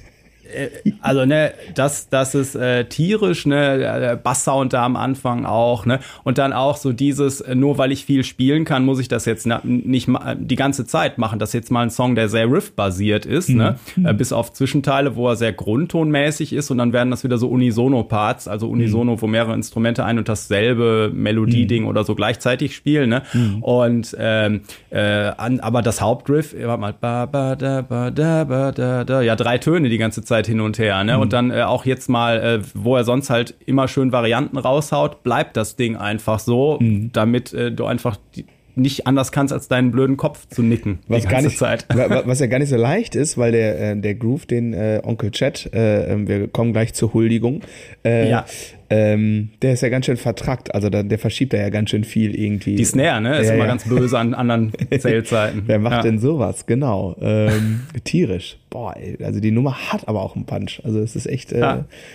[1.02, 6.00] also ne, das, das ist äh, tierisch, ne, der Basssound da am Anfang auch, ne,
[6.24, 9.26] und dann auch so dieses, äh, nur weil ich viel spielen kann, muss ich das
[9.26, 11.40] jetzt na, nicht ma- die ganze Zeit machen.
[11.40, 15.16] Das ist jetzt mal ein Song, der sehr riff-basiert ist, ne, äh, bis auf Zwischenteile,
[15.16, 19.28] wo er sehr grundtonmäßig ist und dann werden das wieder so Unisono-Parts, also Unisono, wo
[19.28, 23.24] mehrere Instrumente ein und dasselbe Melodieding oder so gleichzeitig spielen, ne,
[23.62, 25.00] und ähm, äh,
[25.38, 29.22] an, aber das Hauptriff, äh, warte mal, ba, ba, da, ba, da, ba, da, da,
[29.22, 31.18] ja, drei Töne die ganze Zeit hin und her, ne?
[31.18, 35.24] Und dann äh, auch jetzt mal, äh, wo er sonst halt immer schön Varianten raushaut,
[35.24, 36.80] bleibt das Ding einfach so,
[37.14, 38.46] damit äh, du einfach die,
[38.76, 41.86] nicht anders kannst, als deinen blöden Kopf zu nicken Was die gar ganze nicht, Zeit.
[41.90, 44.74] wa- wa- was ja gar nicht so leicht ist, weil der, äh, der Groove, den
[44.74, 47.62] äh, Onkel Chat, äh, ähm, wir kommen gleich zur Huldigung,
[48.04, 48.46] äh, Ja.
[48.90, 52.04] ähm, der ist ja ganz schön vertrackt, also da, der verschiebt da ja ganz schön
[52.04, 52.76] viel irgendwie.
[52.76, 53.38] Die Snare, ne?
[53.40, 53.70] Ist Ja, immer ja.
[53.70, 55.64] ganz böse an anderen Zählzeiten.
[55.66, 56.02] Wer macht ja.
[56.02, 56.66] denn sowas?
[56.66, 57.16] Genau.
[57.22, 58.58] Ähm, tierisch.
[58.70, 60.82] Boah, ey, also die Nummer hat aber auch einen Punch.
[60.84, 61.60] Also es ist echt, äh,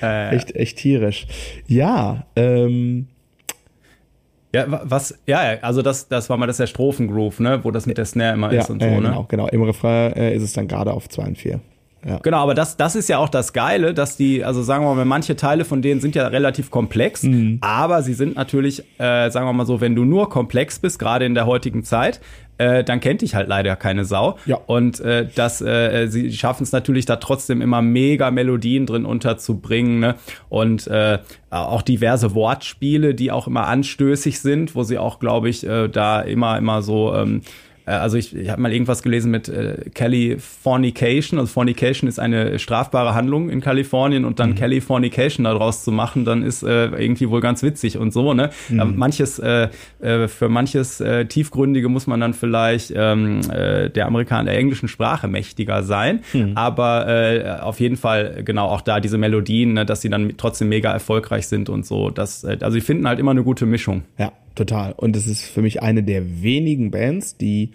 [0.02, 0.30] ja.
[0.30, 1.26] echt, echt tierisch.
[1.66, 3.06] Ja, ähm,
[4.52, 7.70] Ja, wa- was, ja, ja, also das, das war mal das der Strophengroove, ne, wo
[7.70, 9.08] das mit der Snare immer ja, ist und so, äh, ne?
[9.08, 9.46] genau, genau.
[9.48, 11.60] Im Refrain äh, ist es dann gerade auf 2 und 4.
[12.06, 12.18] Ja.
[12.22, 15.04] Genau, aber das, das ist ja auch das Geile, dass die, also sagen wir mal,
[15.04, 17.58] manche Teile von denen sind ja relativ komplex, Mhm.
[17.60, 21.26] aber sie sind natürlich, äh, sagen wir mal so, wenn du nur komplex bist, gerade
[21.26, 22.20] in der heutigen Zeit,
[22.56, 24.36] äh, dann kennt dich halt leider keine Sau.
[24.44, 24.58] Ja.
[24.66, 29.98] Und äh, das, äh, sie schaffen es natürlich da trotzdem immer mega Melodien drin unterzubringen,
[30.00, 30.16] ne?
[30.50, 35.66] Und äh, auch diverse Wortspiele, die auch immer anstößig sind, wo sie auch, glaube ich,
[35.66, 37.44] äh, da immer, immer so ähm, äh,
[37.98, 41.38] also ich, ich habe mal irgendwas gelesen mit äh, Californication.
[41.38, 46.42] Also Fornication ist eine strafbare Handlung in Kalifornien und dann Californication daraus zu machen, dann
[46.42, 48.34] ist äh, irgendwie wohl ganz witzig und so.
[48.34, 48.50] Ne?
[48.78, 49.68] Aber manches äh,
[50.00, 54.88] äh, für manches äh, tiefgründige muss man dann vielleicht ähm, äh, der Amerikaner der englischen
[54.88, 56.20] Sprache mächtiger sein.
[56.54, 60.68] Aber äh, auf jeden Fall genau auch da diese Melodien, ne, dass sie dann trotzdem
[60.68, 62.10] mega erfolgreich sind und so.
[62.10, 64.02] Das, äh, also sie finden halt immer eine gute Mischung.
[64.18, 64.92] Ja, total.
[64.92, 67.70] Und es ist für mich eine der wenigen Bands, die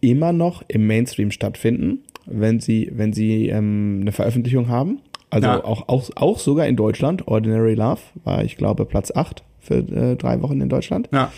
[0.00, 5.00] immer noch im Mainstream stattfinden, wenn sie, wenn sie ähm, eine Veröffentlichung haben.
[5.30, 5.64] Also Ja.
[5.64, 7.26] auch, auch, auch sogar in Deutschland.
[7.28, 11.08] Ordinary Love war, ich glaube, Platz 8 für äh, drei Wochen in Deutschland.
[11.12, 11.32] Ja.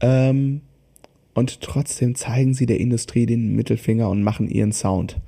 [0.00, 0.60] Ähm,
[1.34, 5.18] und trotzdem zeigen sie der Industrie den Mittelfinger und machen ihren Sound.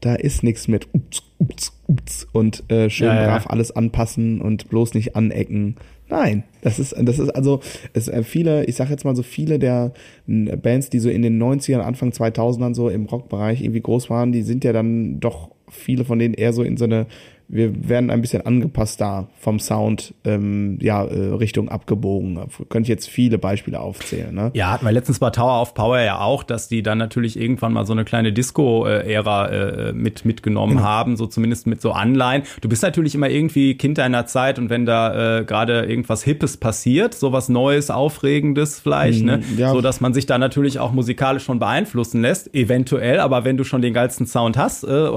[0.00, 4.68] Da ist nichts mit ups, ups, ups und äh, schön Ja, brav alles anpassen und
[4.70, 5.74] bloß nicht anecken.
[6.10, 7.60] Nein, das ist, das ist also,
[7.92, 9.92] es, äh, viele, ich sag jetzt mal so viele der
[10.26, 14.42] Bands, die so in den 90ern, Anfang 2000ern so im Rockbereich irgendwie groß waren, die
[14.42, 17.06] sind ja dann doch viele von denen eher so in so eine,
[17.48, 22.38] wir werden ein bisschen angepasst da vom Sound, ähm, ja, äh, Richtung abgebogen.
[22.68, 24.50] Könnte ich jetzt viele Beispiele aufzählen, ne?
[24.54, 27.72] Ja, hatten wir letztens bei Tower of Power ja auch, dass die dann natürlich irgendwann
[27.72, 30.84] mal so eine kleine Disco-Ära äh, mit mitgenommen Genau.
[30.86, 32.42] haben, so zumindest mit so Anleihen.
[32.60, 36.56] Du bist natürlich immer irgendwie Kind deiner Zeit und wenn da äh, gerade irgendwas Hippes
[36.58, 39.72] passiert, sowas Neues, Aufregendes vielleicht, ne, Mm, ja.
[39.72, 43.64] so dass man sich da natürlich auch musikalisch schon beeinflussen lässt, eventuell, aber wenn du
[43.64, 44.86] schon den geilsten Sound hast äh,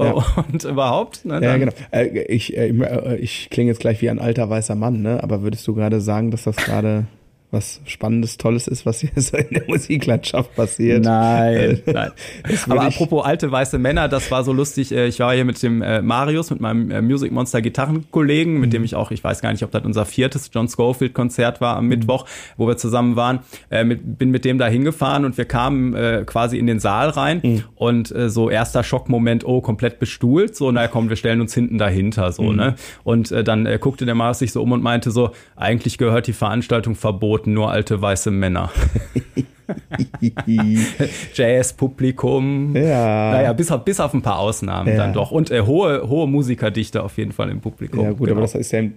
[0.52, 1.72] und überhaupt, ne, Ja, genau.
[2.28, 5.22] Äh, ich, äh, ich klinge jetzt gleich wie ein alter weißer Mann, ne?
[5.22, 7.06] Aber würdest du gerade sagen, dass das gerade
[7.52, 11.04] was Spannendes, Tolles ist, was hier so in der Musiklandschaft passiert.
[11.04, 12.10] Nein, äh, nein.
[12.68, 14.90] Aber apropos alte weiße Männer, das war so lustig.
[14.90, 18.72] Äh, ich war hier mit dem äh, Marius, mit meinem Music Monster Gitarrenkollegen, mit mhm.
[18.72, 21.76] dem ich auch, ich weiß gar nicht, ob das unser viertes John Schofield Konzert war
[21.76, 21.90] am mhm.
[21.90, 23.40] Mittwoch, wo wir zusammen waren.
[23.68, 27.64] Bin mit dem da hingefahren und wir kamen quasi in den Saal rein mhm.
[27.74, 30.56] und so erster Schockmoment, oh, komplett bestuhlt.
[30.56, 32.56] So, naja, komm, wir stellen uns hinten dahinter, so, mhm.
[32.56, 32.74] ne?
[33.04, 36.94] Und dann guckte der Marius sich so um und meinte so, eigentlich gehört die Veranstaltung
[36.94, 38.70] verboten, nur alte weiße Männer.
[41.34, 42.74] Jazz-Publikum.
[42.76, 43.32] Ja.
[43.32, 44.96] Naja, bis auf, bis auf ein paar Ausnahmen ja.
[44.96, 45.30] dann doch.
[45.30, 48.04] Und äh, hohe, hohe Musikerdichte auf jeden Fall im Publikum.
[48.04, 48.32] Ja, gut, genau.
[48.32, 48.94] aber das ist ja im,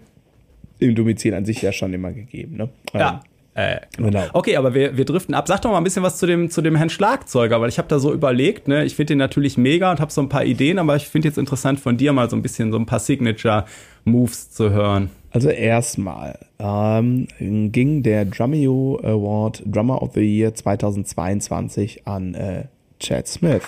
[0.79, 2.69] im, Domizil an sich ja schon immer gegeben, ne?
[2.93, 3.21] Ja.
[3.53, 4.10] Äh, genau.
[4.10, 4.25] genau.
[4.34, 5.47] Okay, aber wir, wir driften ab.
[5.47, 7.88] Sag doch mal ein bisschen was zu dem, zu dem Herrn Schlagzeuger, weil ich habe
[7.88, 10.77] da so überlegt, ne, ich finde den natürlich mega und habe so ein paar Ideen,
[10.77, 14.51] aber ich finde jetzt interessant von dir mal so ein bisschen so ein paar Signature-Moves
[14.51, 15.10] zu hören.
[15.35, 22.63] Also erstmal ähm, ging der Drumeo Award Drummer of the Year 2022 an äh,
[23.01, 23.63] Chad Smith.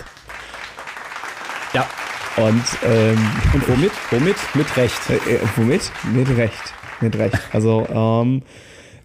[1.74, 1.86] Ja.
[2.38, 3.18] Und, ähm,
[3.52, 3.92] Und womit?
[4.10, 4.36] Womit?
[4.54, 5.10] Mit Recht.
[5.10, 5.92] Äh, äh, womit?
[6.14, 6.72] Mit Recht.
[7.02, 7.38] Mit Recht.
[7.52, 8.40] Also ähm,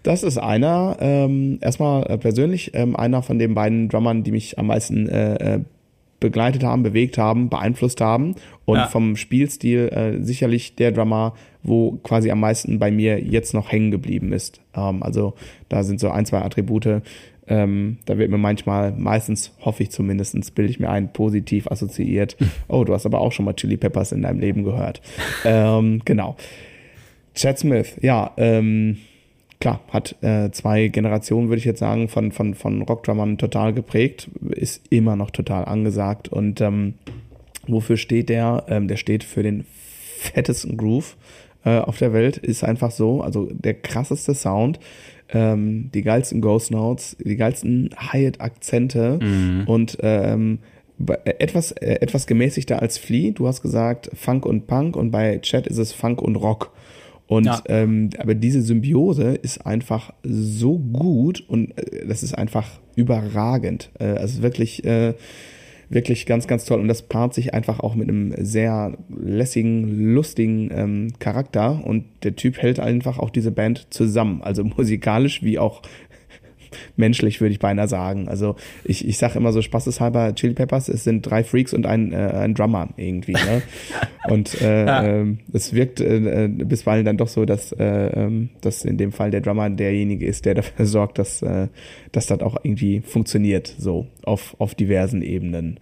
[0.02, 4.68] das ist einer, ähm, erstmal persönlich, ähm, einer von den beiden Drummern, die mich am
[4.68, 5.60] meisten äh, äh
[6.20, 8.86] begleitet haben, bewegt haben, beeinflusst haben und ja.
[8.86, 13.90] vom Spielstil äh, sicherlich der Drummer, wo quasi am meisten bei mir jetzt noch hängen
[13.90, 14.60] geblieben ist.
[14.74, 15.34] Ähm, also
[15.68, 17.02] da sind so ein, zwei Attribute,
[17.46, 22.36] ähm, da wird mir manchmal, meistens hoffe ich zumindest, bilde ich mir ein, positiv assoziiert.
[22.68, 25.02] Oh, du hast aber auch schon mal Chili Peppers in deinem Leben gehört.
[25.44, 26.36] ähm, genau.
[27.34, 28.98] Chad Smith, ja, ähm,
[29.64, 34.28] klar, hat äh, zwei Generationen, würde ich jetzt sagen, von, von, von Rockdrummern total geprägt,
[34.50, 36.28] ist immer noch total angesagt.
[36.28, 36.94] Und ähm,
[37.66, 38.64] wofür steht der?
[38.68, 39.64] Ähm, der steht für den
[40.18, 41.16] fettesten Groove
[41.64, 43.22] äh, auf der Welt, ist einfach so.
[43.22, 44.80] Also der krasseste Sound,
[45.30, 49.62] ähm, die geilsten Ghost Notes, die geilsten Hi-Hat-Akzente mhm.
[49.66, 50.58] und ähm,
[51.24, 53.30] etwas, äh, etwas gemäßigter als Flea.
[53.30, 56.70] Du hast gesagt Funk und Punk und bei Chat ist es Funk und Rock.
[57.26, 57.62] Und ja.
[57.66, 63.90] ähm, aber diese Symbiose ist einfach so gut und äh, das ist einfach überragend.
[63.98, 65.14] Äh, also wirklich, äh,
[65.88, 66.80] wirklich ganz, ganz toll.
[66.80, 71.82] Und das paart sich einfach auch mit einem sehr lässigen, lustigen ähm, Charakter.
[71.84, 74.42] Und der Typ hält einfach auch diese Band zusammen.
[74.42, 75.82] Also musikalisch wie auch
[76.96, 78.28] menschlich, würde ich beinahe sagen.
[78.28, 82.12] Also ich, ich sage immer so spaßeshalber, Chili Peppers, es sind drei Freaks und ein,
[82.12, 83.32] äh, ein Drummer irgendwie.
[83.32, 83.62] Ne?
[84.28, 85.04] und äh, ja.
[85.04, 89.30] äh, es wirkt äh, bisweilen dann doch so, dass, äh, ähm, dass in dem Fall
[89.30, 91.68] der Drummer derjenige ist, der dafür sorgt, dass, äh,
[92.12, 95.78] dass das auch irgendwie funktioniert, so auf, auf diversen Ebenen.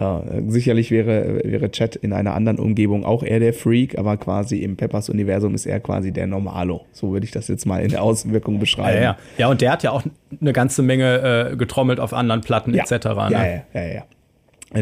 [0.00, 4.58] Äh, sicherlich wäre, wäre Chat in einer anderen Umgebung auch eher der Freak, aber quasi
[4.58, 6.86] im Peppers-Universum ist er quasi der Normalo.
[6.92, 8.96] So würde ich das jetzt mal in der Außenwirkung beschreiben.
[8.96, 9.18] Ja, ja.
[9.36, 10.02] ja und der hat ja auch
[10.40, 12.82] eine ganze Menge äh, getrommelt auf anderen Platten ja.
[12.82, 13.06] etc.
[13.06, 13.28] Ne?
[13.30, 14.04] Ja, ja, ja, ja.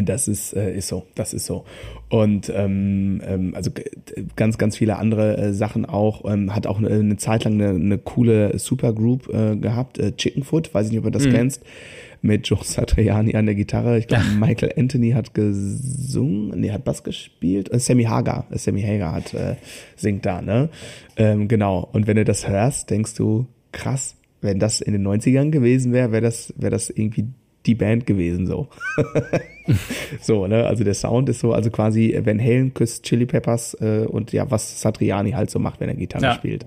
[0.01, 1.65] Das ist, äh, ist so, das ist so.
[2.09, 3.71] Und ähm, ähm, also
[4.35, 6.31] ganz, ganz viele andere äh, Sachen auch.
[6.31, 10.73] Ähm, hat auch eine, eine Zeit lang eine, eine coole Supergroup äh, gehabt, äh, Chickenfoot,
[10.75, 11.31] weiß ich nicht, ob du das mhm.
[11.31, 11.63] kennst
[12.21, 13.97] mit Joe Satriani an der Gitarre.
[13.97, 17.71] Ich glaube, Michael Anthony hat gesungen, nee, hat Bass gespielt.
[17.71, 19.55] Äh, Sammy Hagar, äh, Sammy Hagar hat, äh,
[19.95, 20.69] singt da, ne?
[21.17, 21.87] Ähm, genau.
[21.91, 26.11] Und wenn du das hörst, denkst du, krass, wenn das in den 90ern gewesen wäre,
[26.11, 27.27] wäre das, wäre das irgendwie
[27.65, 28.69] die Band gewesen, so.
[30.21, 34.05] so, ne, also der Sound ist so, also quasi Van Halen küsst Chili Peppers äh,
[34.07, 36.33] und ja, was Satriani halt so macht, wenn er Gitarre ja.
[36.33, 36.65] spielt.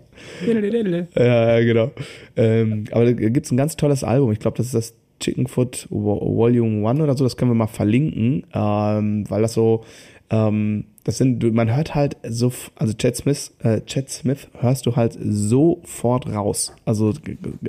[1.17, 1.91] Ja, äh, genau.
[2.37, 4.33] Ähm, aber da gibt's ein ganz tolles Album.
[4.33, 8.45] Ich glaube, das ist das Chickenfoot Volume 1 oder so, das können wir mal verlinken,
[8.53, 9.85] ähm, weil das so,
[10.31, 14.97] ähm, das sind, man hört halt so, also Chad Smith, äh, Chad Smith hörst du
[14.97, 16.75] halt sofort raus.
[16.85, 17.13] Also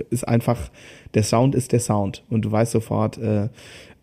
[0.10, 0.70] ist einfach,
[1.14, 3.50] der Sound ist der Sound und du weißt sofort, äh,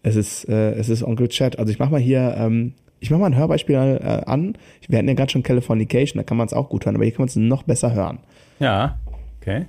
[0.03, 1.59] es ist, äh, es ist Onkel Chad.
[1.59, 4.57] Also ich mach mal hier, ähm, ich mach mal ein Hörbeispiel äh, an.
[4.89, 7.13] Wir hatten ja gerade schon Californication, da kann man es auch gut hören, aber hier
[7.13, 8.19] kann man es noch besser hören.
[8.59, 8.99] Ja,
[9.41, 9.67] okay.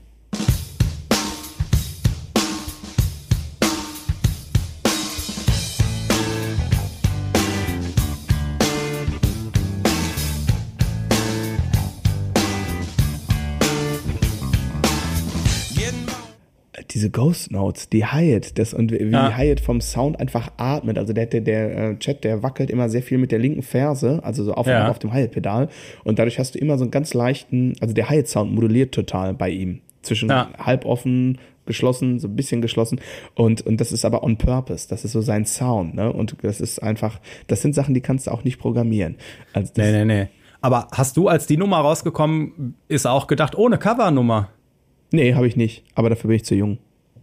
[17.02, 19.36] Diese Ghost Notes, die Hyatt, das und wie ja.
[19.36, 21.00] Hyatt vom Sound einfach atmet.
[21.00, 24.20] Also der, der, der äh, Chat, der wackelt immer sehr viel mit der linken Ferse,
[24.24, 24.88] also so auf, ja.
[24.88, 25.70] auf dem Hyatt-Pedal.
[26.04, 29.50] Und dadurch hast du immer so einen ganz leichten, also der Hyatt-Sound moduliert total bei
[29.50, 29.82] ihm.
[30.04, 30.52] Zwischen ja.
[30.60, 33.00] halb offen, geschlossen, so ein bisschen geschlossen.
[33.34, 34.88] Und, und das ist aber on purpose.
[34.88, 36.14] Das ist so sein Sound, ne?
[36.14, 39.16] Und das ist einfach, das sind Sachen, die kannst du auch nicht programmieren.
[39.54, 40.28] Also nee, nee, nee.
[40.62, 44.50] Aber hast du, als die Nummer rausgekommen ist, auch gedacht, ohne Covernummer?
[45.12, 46.78] Nee, habe ich nicht, aber dafür bin ich zu jung.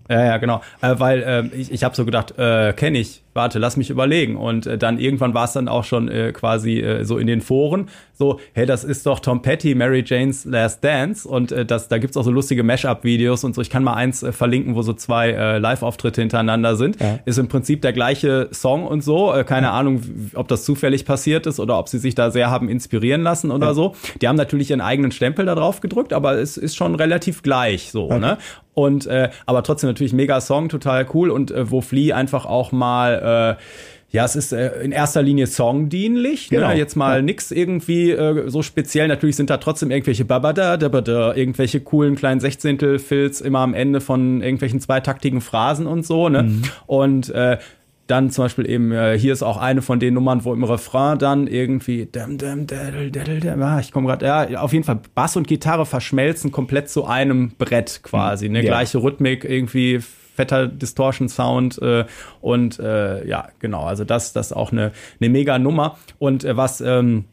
[0.09, 0.63] Ja, ja, genau.
[0.81, 4.37] Äh, weil äh, ich, ich habe so gedacht, äh, kenne ich, warte, lass mich überlegen.
[4.37, 7.41] Und äh, dann irgendwann war es dann auch schon äh, quasi äh, so in den
[7.41, 11.27] Foren, so, hey, das ist doch Tom Petty, Mary Jane's Last Dance.
[11.27, 13.63] Und äh, das, da gibt's auch so lustige Mash-up-Videos und so.
[13.63, 17.01] Ich kann mal eins äh, verlinken, wo so zwei äh, Live-Auftritte hintereinander sind.
[17.01, 17.21] Ja.
[17.25, 19.33] Ist im Prinzip der gleiche Song und so.
[19.33, 19.73] Äh, keine ja.
[19.73, 20.03] Ahnung,
[20.35, 23.69] ob das zufällig passiert ist oder ob sie sich da sehr haben inspirieren lassen oder
[23.69, 23.75] ja.
[23.75, 23.95] so.
[24.21, 27.93] Die haben natürlich ihren eigenen Stempel da drauf gedrückt, aber es ist schon relativ gleich
[27.93, 28.19] so, okay.
[28.19, 28.39] ne?
[28.79, 32.71] Und äh, aber trotzdem natürlich mega Song, total cool und äh, wo Flea einfach auch
[32.71, 33.63] mal äh,
[34.11, 36.51] ja, es ist äh, in erster Linie songdienlich.
[36.51, 36.59] Ne?
[36.59, 36.69] Genau.
[36.69, 36.79] Ne?
[36.79, 37.23] Jetzt mal ja.
[37.23, 39.07] nix irgendwie äh, so speziell.
[39.09, 44.41] Natürlich sind da trotzdem irgendwelche Babada, Dabada, irgendwelche coolen kleinen Sechzehntel-Fills immer am Ende von
[44.41, 46.31] irgendwelchen zweitaktigen Phrasen und so.
[46.31, 46.45] Ne?
[46.45, 46.63] Mhm.
[46.87, 47.59] Und äh,
[48.07, 51.19] dann zum Beispiel eben, äh, hier ist auch eine von den Nummern, wo im Refrain
[51.19, 55.01] dann irgendwie, dam, dam, daddle, daddle, daddle, ah, ich komme gerade, ja, auf jeden Fall
[55.15, 58.47] Bass und Gitarre verschmelzen komplett zu einem Brett quasi.
[58.47, 58.71] Eine ja.
[58.71, 60.01] gleiche Rhythmik, irgendwie
[60.39, 62.05] fetter Distortion Sound äh,
[62.41, 65.99] und äh, ja, genau, also das, das ist auch eine, eine mega Nummer.
[66.21, 67.25] Und äh, was, ähm,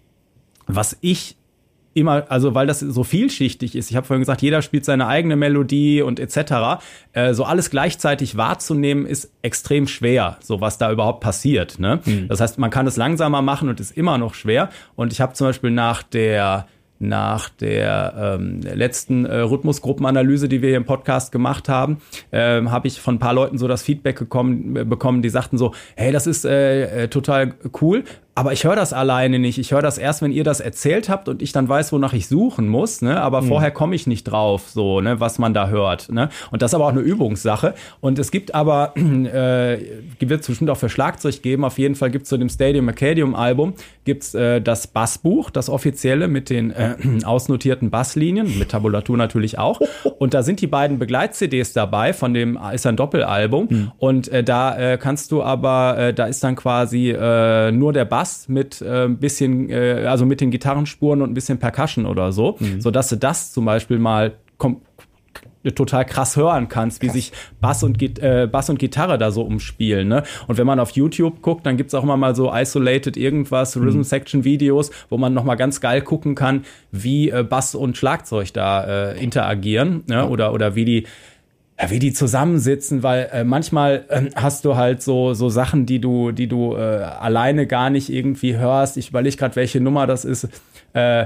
[0.66, 1.38] was ich
[1.94, 3.92] immer, also weil das so vielschichtig ist.
[3.92, 6.82] Ich habe vorhin gesagt, jeder spielt seine eigene Melodie und etc.
[7.14, 11.78] Äh, so alles gleichzeitig wahrzunehmen ist extrem schwer, so was da überhaupt passiert.
[11.80, 12.02] Ne?
[12.04, 12.28] Mhm.
[12.28, 14.70] Das heißt, man kann es langsamer machen und ist immer noch schwer.
[14.96, 16.66] Und ich habe zum Beispiel nach der
[17.08, 21.98] nach der ähm, letzten äh, Rhythmusgruppenanalyse, die wir hier im Podcast gemacht haben,
[22.32, 25.58] äh, habe ich von ein paar Leuten so das Feedback gekommen, äh, bekommen, die sagten
[25.58, 28.04] so, hey, das ist äh, äh total cool,
[28.38, 29.58] aber ich höre das alleine nicht.
[29.58, 32.28] Ich höre das erst, wenn ihr das erzählt habt und ich dann weiß, wonach ich
[32.28, 33.02] suchen muss.
[33.02, 33.22] Ne?
[33.22, 33.48] Aber mhm.
[33.48, 36.12] vorher komme ich nicht drauf, so, ne, was man da hört.
[36.12, 36.28] Ne?
[36.52, 37.76] Und das ist aber auch eine Übungssache.
[38.02, 39.80] Und es gibt aber, äh,
[40.20, 41.64] wird es bestimmt auch für Schlagzeug geben.
[41.64, 43.74] Auf jeden Fall gibt es zu dem Stadium Acadium Album
[44.06, 49.80] gibt's äh, das Bassbuch, das offizielle mit den äh, ausnotierten Basslinien, mit Tabulatur natürlich auch.
[50.20, 52.14] Und da sind die beiden Begleit-CDs dabei.
[52.14, 53.68] Von dem ist ein Doppelalbum.
[53.70, 53.92] Mhm.
[53.98, 58.06] Und äh, da äh, kannst du aber, äh, da ist dann quasi äh, nur der
[58.06, 62.32] Bass Bass mit äh, bisschen, äh, also mit den Gitarrenspuren und ein bisschen Percussion oder
[62.32, 62.82] so, mhm.
[62.82, 64.34] sodass du das zum Beispiel mal
[65.76, 67.10] total krass hören kannst, krass.
[67.10, 70.08] wie sich Bass und, äh, Bass und Gitarre da so umspielen.
[70.08, 70.24] Ne?
[70.48, 73.76] Und wenn man auf YouTube guckt, dann gibt es auch immer mal so isolated irgendwas,
[73.76, 73.84] mhm.
[73.84, 78.54] Rhythm Section Videos, wo man nochmal ganz geil gucken kann, wie äh, Bass und Schlagzeug
[78.54, 80.28] da äh, interagieren ne?
[80.28, 81.08] oder, oder wie die
[81.80, 86.00] ja, wie die zusammensitzen, weil äh, manchmal äh, hast du halt so so Sachen, die
[86.00, 88.98] du die du äh, alleine gar nicht irgendwie hörst.
[88.98, 90.48] Ich überlege gerade, welche Nummer das ist.
[90.94, 91.26] Äh,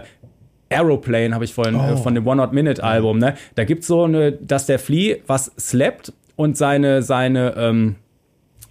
[0.71, 1.93] Aeroplane habe ich vorhin äh, oh.
[1.93, 3.19] äh, von dem One Hot Minute Album.
[3.19, 7.95] Ne, da gibt's so eine, dass der Flea was slappt und seine seine ähm,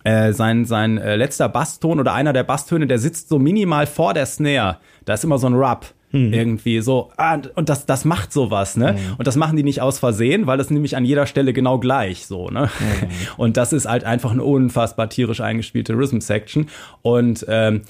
[0.05, 4.14] äh, sein, sein äh, letzter Basston oder einer der Basstöne, der sitzt so minimal vor
[4.14, 4.79] der Snare.
[5.05, 5.87] Da ist immer so ein Rub.
[6.11, 6.33] Hm.
[6.33, 8.93] Irgendwie so, ah, und das, das macht sowas, ne?
[8.95, 9.17] Mhm.
[9.19, 12.25] Und das machen die nicht aus Versehen, weil das nämlich an jeder Stelle genau gleich
[12.27, 12.71] so, ne?
[12.81, 13.09] Mhm.
[13.37, 16.69] Und das ist halt einfach eine unfassbar tierisch eingespielte Rhythm-Section.
[17.03, 17.83] Und ähm,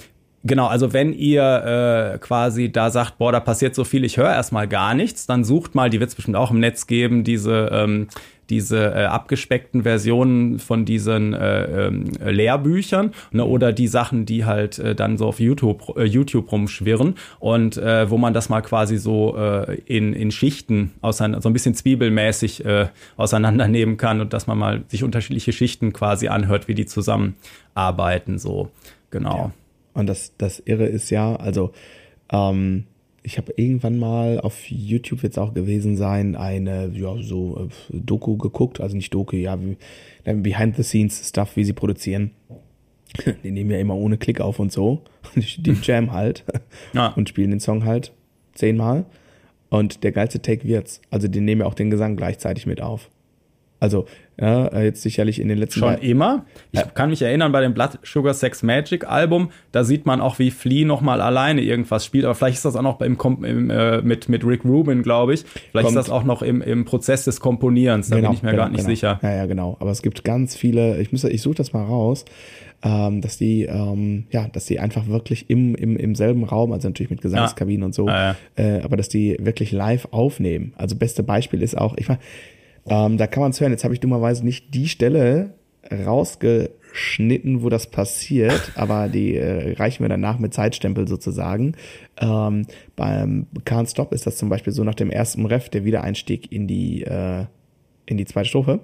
[0.44, 4.30] Genau, also wenn ihr äh, quasi da sagt, boah, da passiert so viel, ich höre
[4.30, 7.68] erstmal gar nichts, dann sucht mal, die wird es bestimmt auch im Netz geben, diese
[7.72, 8.06] ähm,
[8.50, 14.78] diese äh, abgespeckten Versionen von diesen äh, ähm, Lehrbüchern ne, oder die Sachen, die halt
[14.78, 18.96] äh, dann so auf YouTube, äh, YouTube rumschwirren und äh, wo man das mal quasi
[18.96, 24.46] so äh, in, in Schichten auseinander, so ein bisschen zwiebelmäßig äh, auseinandernehmen kann und dass
[24.46, 28.70] man mal sich unterschiedliche Schichten quasi anhört, wie die zusammenarbeiten, so
[29.10, 29.36] genau.
[29.36, 29.52] Ja.
[29.94, 31.72] Und das, das Irre ist ja, also
[32.30, 32.84] ähm,
[33.28, 38.38] ich habe irgendwann mal auf YouTube es auch gewesen sein, eine ja so äh, Doku
[38.38, 39.76] geguckt, also nicht Doku, ja, wie,
[40.24, 42.30] Behind the Scenes Stuff, wie sie produzieren.
[43.44, 45.02] Die nehmen ja immer ohne Klick auf und so.
[45.36, 46.42] Die Jam halt
[46.94, 47.08] ja.
[47.08, 48.14] und spielen den Song halt
[48.54, 49.04] zehnmal.
[49.68, 51.02] Und der geilste Take wird's.
[51.10, 53.10] Also die nehmen ja auch den Gesang gleichzeitig mit auf.
[53.80, 54.06] Also
[54.40, 56.44] ja, äh, jetzt sicherlich in den letzten Schon immer.
[56.70, 60.38] Ich kann mich erinnern, bei dem Blood Sugar Sex Magic Album, da sieht man auch,
[60.38, 62.24] wie Flea nochmal alleine irgendwas spielt.
[62.24, 65.40] Aber vielleicht ist das auch noch im, im äh, mit, mit Rick Rubin, glaube ich.
[65.40, 65.98] Vielleicht Kommt.
[65.98, 68.10] ist das auch noch im, im Prozess des Komponierens.
[68.10, 68.90] Da genau, bin ich mir genau, gar nicht genau.
[68.90, 69.18] sicher.
[69.22, 69.76] Ja, ja, genau.
[69.80, 72.24] Aber es gibt ganz viele, ich muss, ich suche das mal raus.
[72.80, 76.86] Ähm, dass die, ähm, ja, dass die einfach wirklich im, im, im selben Raum, also
[76.86, 77.86] natürlich mit Gesangskabinen ja.
[77.86, 78.76] und so, ja, ja.
[78.76, 80.74] Äh, aber dass die wirklich live aufnehmen.
[80.76, 82.20] Also beste Beispiel ist auch, ich meine,
[82.90, 83.72] ähm, da kann man es hören.
[83.72, 85.54] Jetzt habe ich dummerweise nicht die Stelle
[85.90, 91.74] rausgeschnitten, wo das passiert, aber die äh, reichen wir danach mit Zeitstempel sozusagen.
[92.20, 92.66] Ähm,
[92.96, 96.66] beim Can't Stop ist das zum Beispiel so nach dem ersten Ref, der Wiedereinstieg in
[96.66, 97.44] die, äh,
[98.06, 98.80] in die zweite Strophe.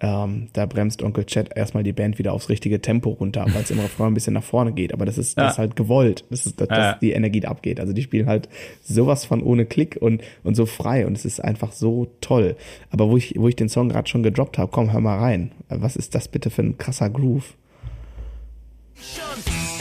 [0.00, 3.70] Ähm, da bremst Onkel Chat erstmal die Band wieder aufs richtige Tempo runter, weil es
[3.70, 4.92] im Refrain ein bisschen nach vorne geht.
[4.94, 6.92] Aber das ist, das ist halt gewollt, das ist, dass, Ja.
[6.94, 7.80] die Energie da abgeht.
[7.80, 8.48] Also die spielen halt
[8.82, 12.56] sowas von ohne Klick und, und so frei und es ist einfach so toll.
[12.90, 15.50] Aber wo ich, wo ich den Song gerade schon gedroppt habe, komm, hör mal rein.
[15.68, 17.54] Was ist das bitte für ein krasser Groove?
[19.46, 19.77] Deep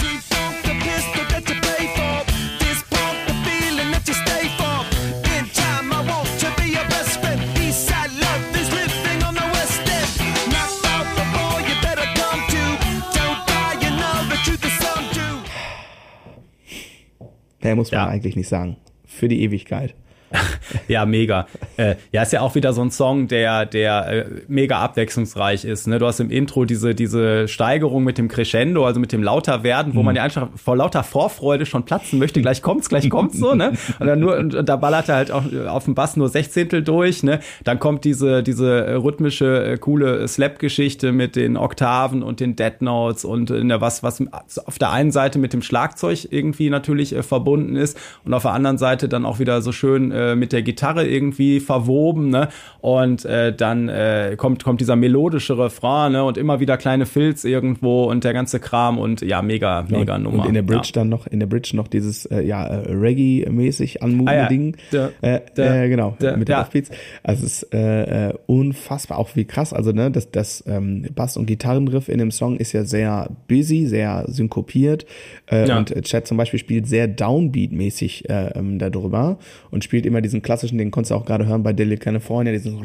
[17.62, 18.08] Mehr muss man Ja.
[18.08, 18.78] eigentlich nicht sagen.
[19.06, 19.96] Für die Ewigkeit.
[20.88, 21.48] Ja, mega.
[21.78, 25.88] Äh, ja, ist ja auch wieder so ein Song, der, der äh, mega abwechslungsreich ist.
[25.88, 26.00] Ne?
[26.00, 29.96] Du hast im Intro diese, diese Steigerung mit dem Crescendo, also mit dem lauter werden,
[29.96, 32.42] wo man ja einfach vor lauter Vorfreude schon platzen möchte.
[32.42, 33.74] Gleich kommt's, gleich kommt's so, ne?
[34.00, 37.24] Und dann nur, und, da ballert er halt auch auf dem Bass nur Sechzehntel durch,
[37.24, 37.40] ne?
[37.64, 42.82] Dann kommt diese, diese äh, rhythmische, äh, coole Slap-Geschichte mit den Oktaven und den Dead
[42.82, 44.24] Notes und äh, ne, was, was
[44.66, 48.52] auf der einen Seite mit dem Schlagzeug irgendwie natürlich äh, verbunden ist und auf der
[48.52, 52.50] anderen Seite dann auch wieder so schön äh, mit der Gitarre irgendwie verwoben, ne?
[52.82, 56.24] Und äh, dann äh, kommt kommt dieser melodische Refrain, ne?
[56.24, 60.24] Und immer wieder kleine Filz irgendwo und der ganze Kram und ja, mega, mega und,
[60.24, 60.44] Nummer.
[60.44, 60.92] Und in der Bridge ja.
[61.02, 64.48] dann noch, in der Bridge noch dieses, äh, ja, äh, Reggae-mäßig anmutende Ah ja.
[64.48, 64.76] Ding.
[64.92, 66.62] Der- äh, der- äh, genau, der- mit den ja.
[66.62, 66.90] Offbeats.
[67.24, 69.74] Also es ist äh, äh, unfassbar, auch wie krass.
[69.74, 73.86] Also, ne, das, das ähm, Bass- und Gitarrenriff in dem Song ist ja sehr busy,
[73.86, 75.06] sehr synkopiert.
[75.52, 75.78] Äh, Ja.
[75.78, 79.38] Und Chad zum Beispiel spielt sehr Downbeat-mäßig äh, ähm, darüber
[79.72, 82.80] und spielt immer diesen klassischen, den konntest du auch gerade hören bei Delhi California, diesen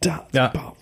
[0.00, 0.72] da, Ja.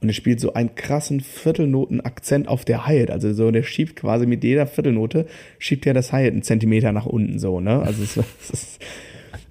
[0.00, 3.10] und er spielt so einen krassen Viertelnoten-Akzent auf der Hi-Hat.
[3.10, 5.26] Also so, der schiebt quasi mit jeder Viertelnote,
[5.58, 7.80] schiebt er das Hi-Hat einen Zentimeter nach unten so, ne?
[7.82, 8.82] Also es, es ist,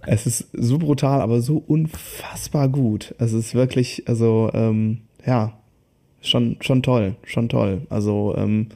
[0.05, 3.15] es ist so brutal, aber so unfassbar gut.
[3.19, 5.57] Es ist wirklich, also, ähm, ja,
[6.21, 7.81] schon, schon toll, schon toll.
[7.89, 8.67] Also, ähm,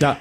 [0.00, 0.16] Ja,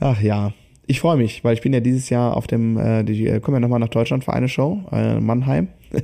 [0.00, 0.52] ach ja.
[0.88, 3.56] Ich freue mich, weil ich bin ja dieses Jahr auf dem, äh, die äh, kommen
[3.56, 5.68] ja nochmal nach Deutschland für eine Show, äh, Mannheim.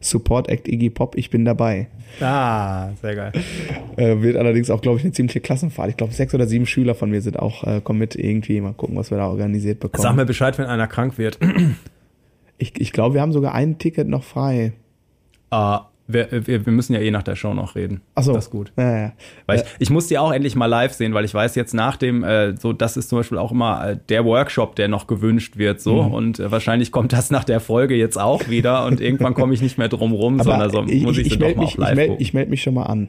[0.00, 1.88] Support Act Iggy Pop, ich bin dabei.
[2.20, 3.32] ah, sehr geil.
[3.96, 5.88] Äh, wird allerdings auch, glaube ich, eine ziemliche Klassenfahrt.
[5.90, 8.60] Ich glaube, sechs oder sieben Schüler von mir sind auch, äh, kommen mit irgendwie.
[8.60, 10.02] Mal gucken, was wir da organisiert bekommen.
[10.02, 11.38] Sag mir Bescheid, wenn einer krank wird.
[12.58, 14.72] Ich, ich glaube, wir haben sogar ein Ticket noch frei.
[15.50, 18.00] Ah, wir, wir, wir müssen ja eh nach der Show noch reden.
[18.14, 18.32] Ach so.
[18.32, 18.72] Das ist gut.
[18.76, 19.12] Ja, ja.
[19.46, 21.96] Weil ich, ich muss die auch endlich mal live sehen, weil ich weiß jetzt nach
[21.96, 25.56] dem, äh, so das ist zum Beispiel auch immer äh, der Workshop, der noch gewünscht
[25.56, 26.14] wird, so Mhm.
[26.14, 29.62] und äh, wahrscheinlich kommt das nach der Folge jetzt auch wieder und irgendwann komme ich
[29.62, 31.64] nicht mehr drum rum, sondern so ich, muss ich, ich, sie ich doch melde mal
[31.64, 32.22] mich, auch live ich meld, gucken.
[32.22, 33.08] ich meld mich schon mal an.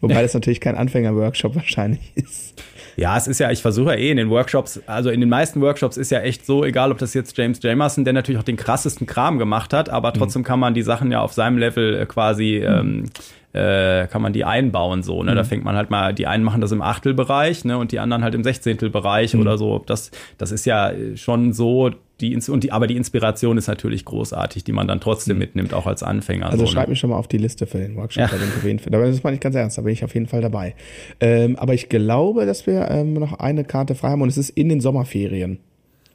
[0.00, 2.62] Wobei das natürlich kein Anfänger-Workshop wahrscheinlich ist.
[2.98, 5.60] Ja, es ist ja, ich versuche ja eh in den Workshops, also in den meisten
[5.60, 8.56] Workshops ist ja echt so, egal ob das jetzt James Jamerson, der natürlich auch den
[8.56, 12.06] krassesten Kram gemacht hat, aber trotzdem kann man die Sachen ja auf seinem Level äh,
[12.06, 13.04] quasi, ähm,
[13.52, 15.36] äh, kann man die einbauen so, ne?
[15.36, 18.24] Da fängt man halt mal, die einen machen das im Achtelbereich, ne, und die anderen
[18.24, 19.78] halt im Sechzehntelbereich oder so.
[19.86, 21.90] Das, das ist ja äh, schon so,
[22.20, 25.86] die, und die, aber die Inspiration ist natürlich großartig, die man dann trotzdem mitnimmt, auch
[25.86, 26.46] als Anfänger.
[26.50, 26.90] Also so, schreib ne?
[26.90, 28.22] mich schon mal auf die Liste für den Workshop.
[28.22, 28.28] Ja.
[28.28, 30.74] Fall, aber das meine ich ganz ernst, da bin ich auf jeden Fall dabei.
[31.20, 34.50] Ähm, aber ich glaube, dass wir ähm, noch eine Karte frei haben und es ist
[34.50, 35.60] in den Sommerferien.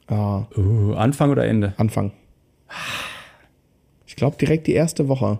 [0.06, 1.72] Ah, Uh, Anfang oder Ende?
[1.78, 2.12] Anfang.
[4.06, 5.38] Ich glaube direkt die erste Woche.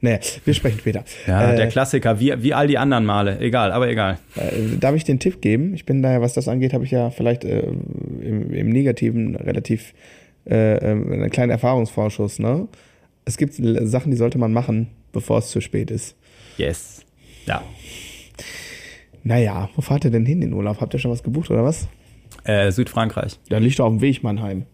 [0.00, 1.04] Nee, wir sprechen später.
[1.26, 3.38] Ja, äh, der Klassiker, wie, wie all die anderen Male.
[3.40, 4.18] Egal, aber egal.
[4.36, 5.74] Äh, darf ich den Tipp geben?
[5.74, 9.94] Ich bin daher, was das angeht, habe ich ja vielleicht äh, im, im Negativen relativ
[10.48, 12.38] äh, ähm, einen kleinen Erfahrungsvorschuss.
[12.38, 12.68] Ne?
[13.24, 16.14] Es gibt Sachen, die sollte man machen, bevor es zu spät ist.
[16.58, 17.00] Yes.
[17.46, 17.62] Ja.
[19.24, 20.80] Naja, wo fahrt ihr denn hin in den Urlaub?
[20.80, 21.88] Habt ihr schon was gebucht oder was?
[22.44, 23.40] Äh, Südfrankreich.
[23.48, 24.66] Dann liegt er auf dem Weg Mannheim.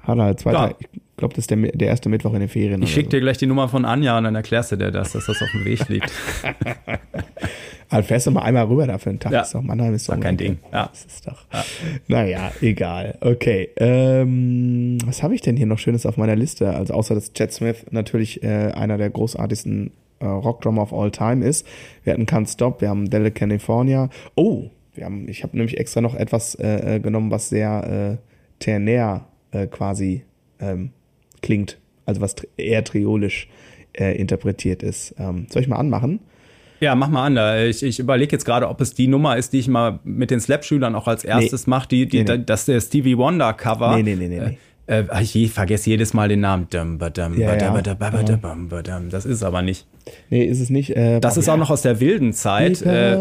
[0.00, 0.68] Hat er halt zwei Ja.
[0.68, 0.76] Tage.
[1.14, 2.82] Ich glaube, das ist der, der erste Mittwoch in den Ferien.
[2.82, 3.10] Ich oder schick so.
[3.10, 5.50] dir gleich die Nummer von Anja und dann erklärst du dir das, dass das auf
[5.52, 6.10] dem Weg liegt.
[7.90, 9.32] Also fährst du mal einmal rüber da für einen Tag.
[9.32, 9.42] Ja.
[9.42, 10.36] Ist doch, Mannheim ist doch kein.
[10.36, 10.58] Ding.
[10.72, 10.88] Ja.
[10.88, 11.44] Das ist doch.
[12.08, 13.18] Naja, egal.
[13.20, 13.68] Okay.
[13.76, 16.74] Ähm, was habe ich denn hier noch Schönes auf meiner Liste?
[16.74, 21.44] Also außer dass Chad Smith natürlich äh, einer der großartigsten äh, Rockdrummer of all time
[21.44, 21.66] ist.
[22.02, 24.08] Wir hatten Can't Stop, wir haben Delle California.
[24.34, 28.62] Oh, wir haben, ich habe nämlich extra noch etwas äh, äh, genommen, was sehr äh,
[28.62, 30.24] ternär äh, quasi
[30.60, 30.90] ähm,
[31.44, 31.78] klingt.
[32.06, 33.48] Also was eher triolisch
[33.92, 35.14] äh, interpretiert ist.
[35.18, 36.20] Ähm, soll ich mal anmachen?
[36.80, 37.68] Ja, mach mal an.
[37.68, 40.40] Ich, ich überlege jetzt gerade, ob es die Nummer ist, die ich mal mit den
[40.40, 42.42] Slap-Schülern auch als erstes mache, die, die, Nee, nee.
[42.44, 43.96] das der Stevie Wonder-Cover.
[43.96, 44.58] Nee, nee, nee, nee, nee.
[44.86, 46.66] Äh, äh, ich vergesse jedes Mal den Namen.
[46.70, 47.80] Ja, ja.
[49.10, 49.86] Das ist aber nicht.
[50.28, 50.94] Nee, ist es nicht.
[50.94, 52.82] Äh, Das ist auch noch aus der wilden Zeit.
[52.82, 53.16] Äh,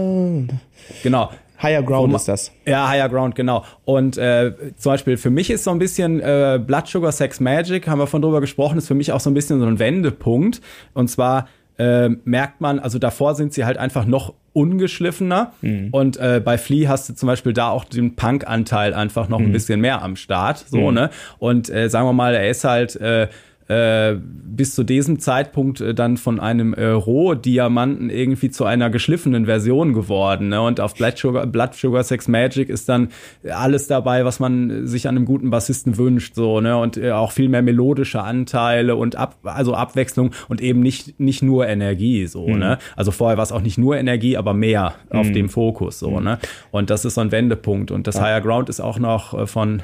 [1.03, 1.29] genau.
[1.63, 2.51] Higher Ground ist das.
[2.65, 3.63] Ja, Higher Ground, genau.
[3.85, 7.87] Und äh, zum Beispiel für mich ist so ein bisschen äh, Blood Sugar Sex Magic,
[7.87, 10.61] haben wir von drüber gesprochen, ist für mich auch so ein bisschen so ein Wendepunkt.
[10.93, 11.47] Und zwar
[11.77, 15.53] äh, merkt man, also davor sind sie halt einfach noch ungeschliffener.
[15.91, 19.51] Und äh, bei Flea hast du zum Beispiel da auch den Punk-Anteil einfach noch ein
[19.51, 20.65] bisschen mehr am Start.
[20.69, 21.09] So, ne?
[21.39, 22.95] Und äh, sagen wir mal, er ist halt.
[22.97, 23.29] Äh,
[23.67, 29.45] äh, bis zu diesem Zeitpunkt äh, dann von einem äh, Rohdiamanten irgendwie zu einer geschliffenen
[29.45, 30.49] Version geworden.
[30.49, 30.61] Ne?
[30.61, 33.09] Und auf Blood Sugar, Blood Sugar Sex Magic ist dann
[33.49, 36.35] alles dabei, was man sich an einem guten Bassisten wünscht.
[36.35, 36.77] So, ne?
[36.77, 41.41] Und äh, auch viel mehr melodische Anteile und ab, also Abwechslung und eben nicht, nicht
[41.41, 42.27] nur Energie.
[42.27, 42.77] So, ne?
[42.95, 45.99] Also vorher war es auch nicht nur Energie, aber mehr auf dem Fokus.
[45.99, 46.37] So, ne?
[46.71, 47.91] Und das ist so ein Wendepunkt.
[47.91, 49.83] Und das Higher Ground ist auch noch äh, von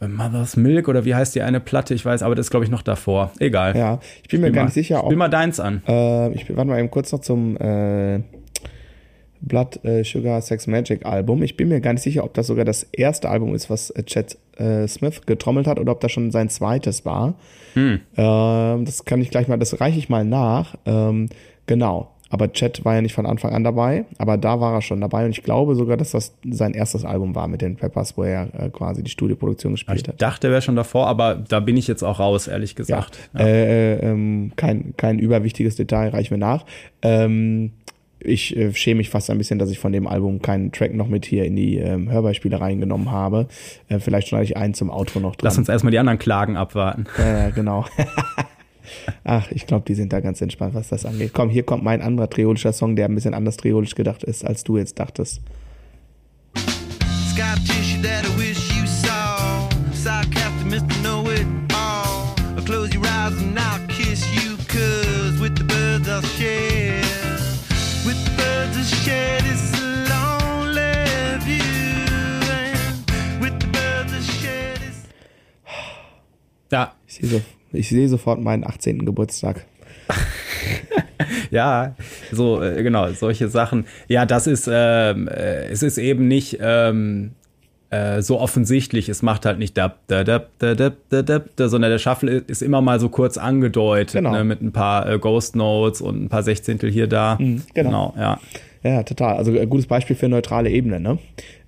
[0.00, 1.94] Mother's Milk oder wie heißt die eine Platte?
[1.94, 3.32] Ich weiß, aber das ist, glaube ich, noch davor.
[3.38, 3.76] Egal.
[3.76, 5.06] Ja, ich bin mir gar mal- nicht sicher, ob.
[5.06, 5.82] Spiel mal deins an.
[5.86, 8.20] Äh, ich warte mal eben kurz noch zum äh,
[9.40, 11.42] Blood äh, Sugar Sex Magic Album.
[11.42, 14.02] Ich bin mir gar nicht sicher, ob das sogar das erste Album ist, was äh,
[14.04, 17.34] Chad äh, Smith getrommelt hat oder ob das schon sein zweites war.
[17.74, 18.00] Hm.
[18.16, 20.76] Ähm, das kann ich gleich mal, das reiche ich mal nach.
[20.86, 21.28] Ähm,
[21.66, 22.10] genau.
[22.34, 25.24] Aber Chad war ja nicht von Anfang an dabei, aber da war er schon dabei
[25.24, 28.48] und ich glaube sogar, dass das sein erstes Album war mit den Peppers, wo er
[28.58, 30.20] äh, quasi die Studioproduktion Ich gespielt hat.
[30.20, 33.30] dachte, er wäre schon davor, aber da bin ich jetzt auch raus, ehrlich gesagt.
[33.34, 33.40] Ja.
[33.40, 36.64] Äh, ähm, kein, kein überwichtiges Detail, reichen wir nach.
[37.02, 37.70] Ähm,
[38.18, 41.06] ich äh, schäme mich fast ein bisschen, dass ich von dem Album keinen Track noch
[41.06, 43.46] mit hier in die ähm, Hörbeispiele reingenommen habe.
[43.88, 45.44] Äh, vielleicht schneide ich einen zum Outro noch dran.
[45.44, 47.06] Lass uns erstmal die anderen Klagen abwarten.
[47.16, 47.84] äh, genau.
[49.24, 51.32] Ach, ich glaube, die sind da ganz entspannt, was das angeht.
[51.32, 54.64] Komm, hier kommt mein anderer triolischer Song, der ein bisschen anders triolisch gedacht ist, als
[54.64, 55.40] du jetzt dachtest.
[76.74, 76.92] Ja.
[77.06, 77.40] Ich sehe so
[77.74, 79.04] ich sehe sofort meinen 18.
[79.04, 79.64] Geburtstag.
[81.50, 81.94] ja,
[82.32, 83.86] so, äh, genau, solche Sachen.
[84.08, 87.32] Ja, das ist, ähm, äh, es ist eben nicht ähm,
[87.90, 89.08] äh, so offensichtlich.
[89.08, 92.38] Es macht halt nicht da, da, da, da, da, da, da, da sondern der Shuffle
[92.46, 94.32] ist immer mal so kurz angedeutet, genau.
[94.32, 97.36] ne, mit ein paar äh, Ghost Notes und ein paar Sechzehntel hier da.
[97.38, 98.12] Mhm, genau.
[98.12, 98.40] genau, ja.
[98.82, 99.36] Ja, total.
[99.36, 101.18] Also gutes Beispiel für neutrale Ebene, ne?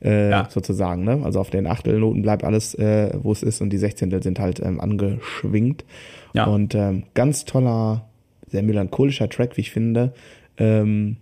[0.06, 0.48] Äh, Ja.
[0.48, 1.20] Sozusagen, ne?
[1.24, 4.60] Also auf den Achtelnoten bleibt alles, äh, wo es ist und die Sechzehntel sind halt
[4.60, 5.84] ähm, angeschwingt.
[6.32, 6.44] Ja.
[6.46, 8.06] Und ähm, ganz toller,
[8.46, 10.12] sehr melancholischer Track, wie ich finde.
[10.58, 11.16] Ähm,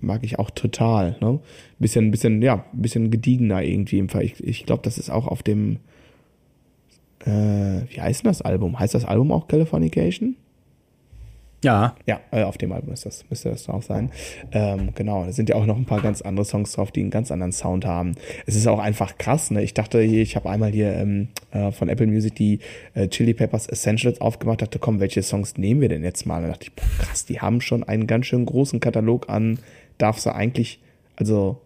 [0.00, 1.40] mag ich auch total, ne?
[1.78, 4.24] Bisschen, bisschen, ja, bisschen gediegener irgendwie im Fall.
[4.24, 5.78] Ich, ich glaube, das ist auch auf dem,
[7.24, 7.30] äh,
[7.88, 8.78] wie heißt denn das Album?
[8.78, 10.36] Heißt das Album auch Californication?
[11.64, 14.10] Ja, Ja, äh, auf dem Album ist das, müsste das auch sein.
[14.52, 17.10] Ähm, genau, da sind ja auch noch ein paar ganz andere Songs drauf, die einen
[17.10, 18.12] ganz anderen Sound haben.
[18.46, 19.62] Es ist auch einfach krass, ne?
[19.62, 22.60] Ich dachte, ich habe einmal hier ähm, äh, von Apple Music die
[22.94, 26.42] äh, Chili Peppers Essentials aufgemacht, dachte, komm, welche Songs nehmen wir denn jetzt mal?
[26.42, 29.58] Da dachte ich, boah, krass, die haben schon einen ganz schön großen Katalog an,
[29.98, 30.80] darfst du eigentlich,
[31.16, 31.60] also,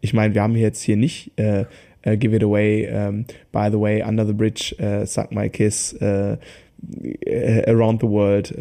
[0.00, 1.64] ich meine, wir haben jetzt hier nicht äh,
[2.06, 5.92] Uh, give It Away, ähm, By the Way, Under the Bridge, äh, Suck My Kiss,
[5.94, 6.36] äh,
[7.66, 8.52] Around the World,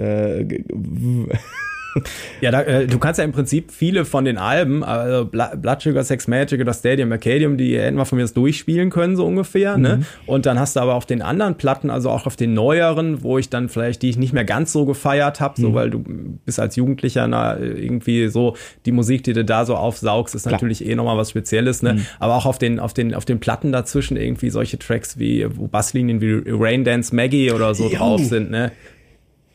[2.42, 6.04] Ja, da, äh, du kannst ja im Prinzip viele von den Alben, also Blood Sugar
[6.04, 9.78] Sex Magic oder Stadium Arcadium, die hätten wir von mir das durchspielen können, so ungefähr.
[9.78, 10.02] Ne?
[10.26, 13.38] Und dann hast du aber auf den anderen Platten, also auch auf den neueren, wo
[13.38, 16.04] ich dann vielleicht, die ich nicht mehr ganz so gefeiert habe, so weil du
[16.46, 20.86] bist als Jugendlicher na, irgendwie so, die Musik, die du da so aufsaugst, ist natürlich
[20.86, 21.82] eh nochmal was Spezielles.
[21.82, 22.06] Ne?
[22.20, 25.68] Aber auch auf den, auf, den, auf den Platten dazwischen irgendwie solche Tracks wie, wo
[25.68, 27.98] Basslinien wie Rain Dance Maggie oder so Jo.
[27.98, 28.52] drauf sind.
[28.52, 28.72] Ne?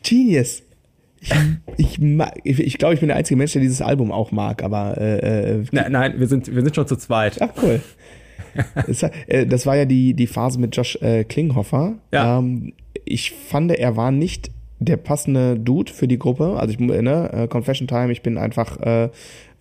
[0.03, 0.63] Genius.
[1.77, 2.01] Ich,
[2.45, 5.59] ich, ich, glaube, ich bin der einzige Mensch, der dieses Album auch mag, aber äh,
[5.59, 7.41] äh, Nein, nein, wir sind, wir sind schon zu zweit.
[7.41, 7.81] ach cool.
[8.87, 11.95] das, äh, das war ja die, die Phase mit Josh äh, Klinghoffer.
[12.13, 12.39] Ja.
[12.39, 12.73] Ähm,
[13.05, 16.57] ich fand, er war nicht der passende Dude für die Gruppe.
[16.59, 19.11] Also ich, ne, äh, Confession Time, ich bin einfach äh,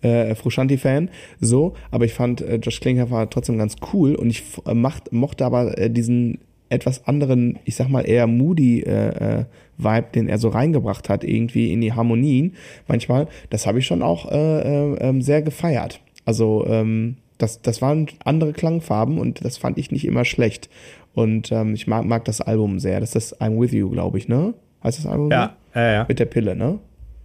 [0.02, 4.74] äh, Frusciante-Fan, so, aber ich fand äh, Josh Klinghoffer trotzdem ganz cool und ich äh,
[4.74, 6.38] macht, mochte aber äh, diesen
[6.70, 9.44] etwas anderen, ich sag mal eher moody äh, äh,
[9.82, 12.54] Vibe, den er so reingebracht hat, irgendwie in die Harmonien
[12.86, 16.00] manchmal, das habe ich schon auch äh, äh, ähm, sehr gefeiert.
[16.24, 20.68] Also ähm, das, das waren andere Klangfarben und das fand ich nicht immer schlecht.
[21.14, 23.00] Und ähm, ich mag, mag das Album sehr.
[23.00, 24.54] Das ist I'm With You, glaube ich, ne?
[24.84, 25.30] Heißt das Album?
[25.30, 26.06] Ja, ja, ja.
[26.08, 26.78] Mit der Pille, ne?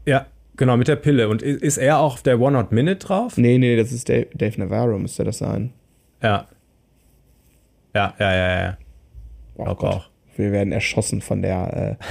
[0.06, 0.26] Ja,
[0.58, 1.30] genau, mit der Pille.
[1.30, 3.38] Und ist er auch auf der One Hot Minute drauf?
[3.38, 5.72] Nee, nee, das ist Dave, Dave Navarro, müsste das sein.
[6.22, 6.48] Ja.
[7.94, 8.78] Ja, ja, ja, ja.
[9.58, 9.84] Oh Gott.
[9.84, 10.10] auch.
[10.38, 12.04] Wir werden erschossen von der, äh,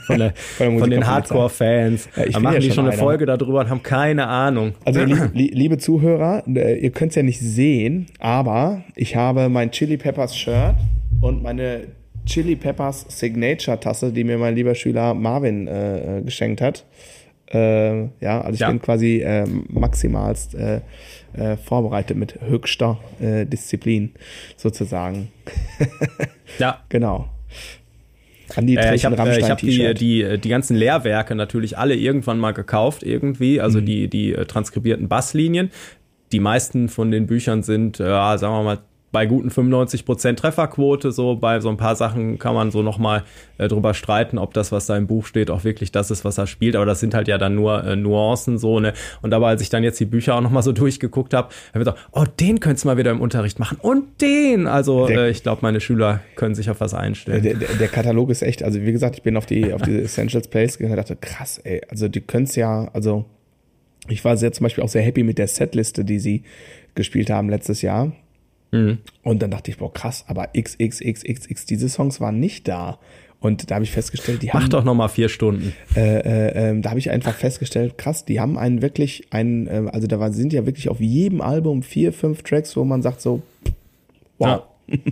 [0.06, 2.10] Von, der, der von den Hardcore-Fans.
[2.16, 3.02] Ja, ich da machen ja die schon eine einer.
[3.02, 4.74] Folge darüber und haben keine Ahnung.
[4.84, 9.48] Also li li liebe Zuhörer, äh, ihr könnt es ja nicht sehen, aber ich habe
[9.48, 10.74] mein Chili Peppers Shirt
[11.22, 11.84] und meine
[12.26, 16.84] Chili Peppers Signature Tasse, die mir mein lieber Schüler Marvin äh, äh, geschenkt hat.
[17.52, 18.68] Äh, ja, also ich Ja.
[18.68, 20.80] bin quasi äh, maximalst äh,
[21.32, 24.12] äh, vorbereitet mit höchster äh, Disziplin
[24.58, 25.28] sozusagen.
[26.58, 27.28] Ja, Genau.
[28.54, 32.38] Andi Äh, trägt ich habe äh, hab die, die, die ganzen Lehrwerke natürlich alle irgendwann
[32.38, 33.60] mal gekauft, irgendwie.
[33.60, 33.86] Also Mhm.
[33.86, 35.70] die, die äh, transkribierten Basslinien.
[36.32, 38.78] Die meisten von den Büchern sind, äh, ja, sagen wir mal,
[39.12, 41.12] bei guten 95% Trefferquote.
[41.12, 43.22] So bei so ein paar Sachen kann man so nochmal
[43.58, 46.38] äh, drüber streiten, ob das, was da im Buch steht, auch wirklich das ist, was
[46.38, 46.76] er spielt.
[46.76, 48.78] Aber das sind halt ja dann nur äh, Nuancen so.
[48.80, 48.92] Ne?
[49.22, 51.78] Und aber als ich dann jetzt die Bücher auch nochmal so durchgeguckt habe, habe ich
[51.86, 53.78] gedacht, oh, den könntest du mal wieder im Unterricht machen.
[53.80, 54.66] Und den!
[54.66, 57.42] Also Der- äh, ich glaube, meine Schüler können sich auf was einstellen.
[57.42, 60.02] Der, der, der Katalog ist echt, also wie gesagt, ich bin auf die, auf diese
[60.02, 63.24] Essentials Plays gegangen und dachte, krass, ey, also die können es ja, also
[64.08, 66.42] ich war sehr zum Beispiel auch sehr happy mit der Setliste, die sie
[66.94, 68.12] gespielt haben letztes Jahr.
[68.72, 68.98] Mhm.
[69.22, 72.98] Und dann dachte ich, boah, krass, aber XXXXX, diese Songs waren nicht da.
[73.38, 75.74] Und da habe ich festgestellt, die Mach haben, doch nochmal vier Stunden.
[75.94, 79.90] äh, äh, ähm, da habe ich einfach festgestellt, krass, die haben einen wirklich, einen, äh,
[79.92, 83.42] also da sind ja wirklich auf jedem Album vier, fünf Tracks, wo man sagt so,
[84.38, 84.62] wow.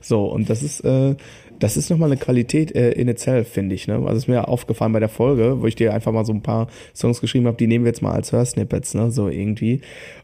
[0.00, 1.14] so, und das ist, äh,
[1.58, 3.86] das ist nochmal eine Qualität äh, in itself, finde ich.
[3.86, 3.94] Ne?
[3.94, 6.68] Also ist mir aufgefallen bei der Folge, wo ich dir einfach mal so ein paar
[6.94, 9.10] Songs geschrieben habe, die nehmen wir jetzt mal als Hörsnippets, ne?
[9.10, 9.80] so irgendwie.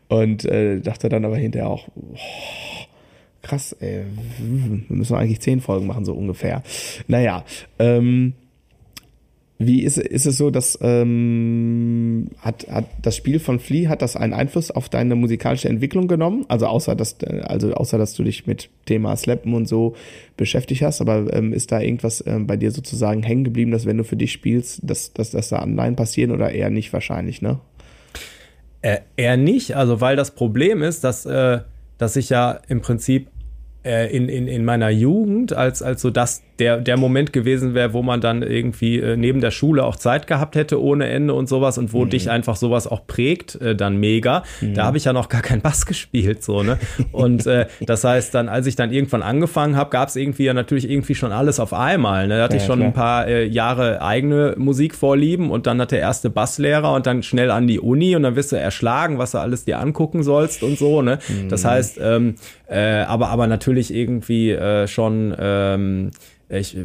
[0.09, 2.19] Und äh, dachte dann aber hinterher auch, boah,
[3.43, 4.03] krass, ey,
[4.39, 6.63] wir müssen eigentlich zehn Folgen machen, so ungefähr.
[7.07, 7.45] Naja,
[7.79, 8.35] ähm,
[9.63, 14.17] wie ist, ist es so, dass ähm, hat, hat das Spiel von Flea hat das
[14.17, 16.47] einen Einfluss auf deine musikalische Entwicklung genommen?
[16.49, 19.95] Also außer dass äh, also außer dass du dich mit Thema Slappen und so
[20.39, 23.99] beschäftigt hast, aber ähm, ist da irgendwas ähm, bei dir sozusagen hängen geblieben, dass wenn
[23.99, 27.61] du für dich spielst, dass, dass, dass da online passieren oder eher nicht wahrscheinlich, ne?
[28.81, 31.61] Äh, eher nicht, also weil das Problem ist, dass, äh,
[31.99, 33.29] dass ich ja im Prinzip
[34.15, 38.03] in, in, in meiner Jugend, als, als so das der, der Moment gewesen wäre, wo
[38.03, 41.79] man dann irgendwie äh, neben der Schule auch Zeit gehabt hätte ohne Ende und sowas
[41.79, 44.43] und wo dich einfach sowas auch prägt, äh, dann mega.
[44.75, 46.79] Da habe ich ja noch gar keinen Bass gespielt, so, ne?
[47.13, 50.53] Und äh, das heißt, dann, als ich dann irgendwann angefangen habe, gab es irgendwie ja
[50.53, 52.29] natürlich irgendwie schon alles auf einmal.
[52.29, 52.37] Ne?
[52.37, 52.89] Da hatte Ja, ich schon klar.
[52.91, 57.51] ein paar äh, Jahre eigene Musikvorlieben und dann hat der erste Basslehrer und dann schnell
[57.51, 60.77] an die Uni und dann wirst du erschlagen, was du alles dir angucken sollst und
[60.79, 61.01] so.
[61.01, 61.19] Ne?
[61.49, 62.35] Das heißt, ähm,
[62.69, 65.35] äh, aber aber natürlich irgendwie äh, schon.
[65.39, 66.11] Ähm,
[66.53, 66.77] ich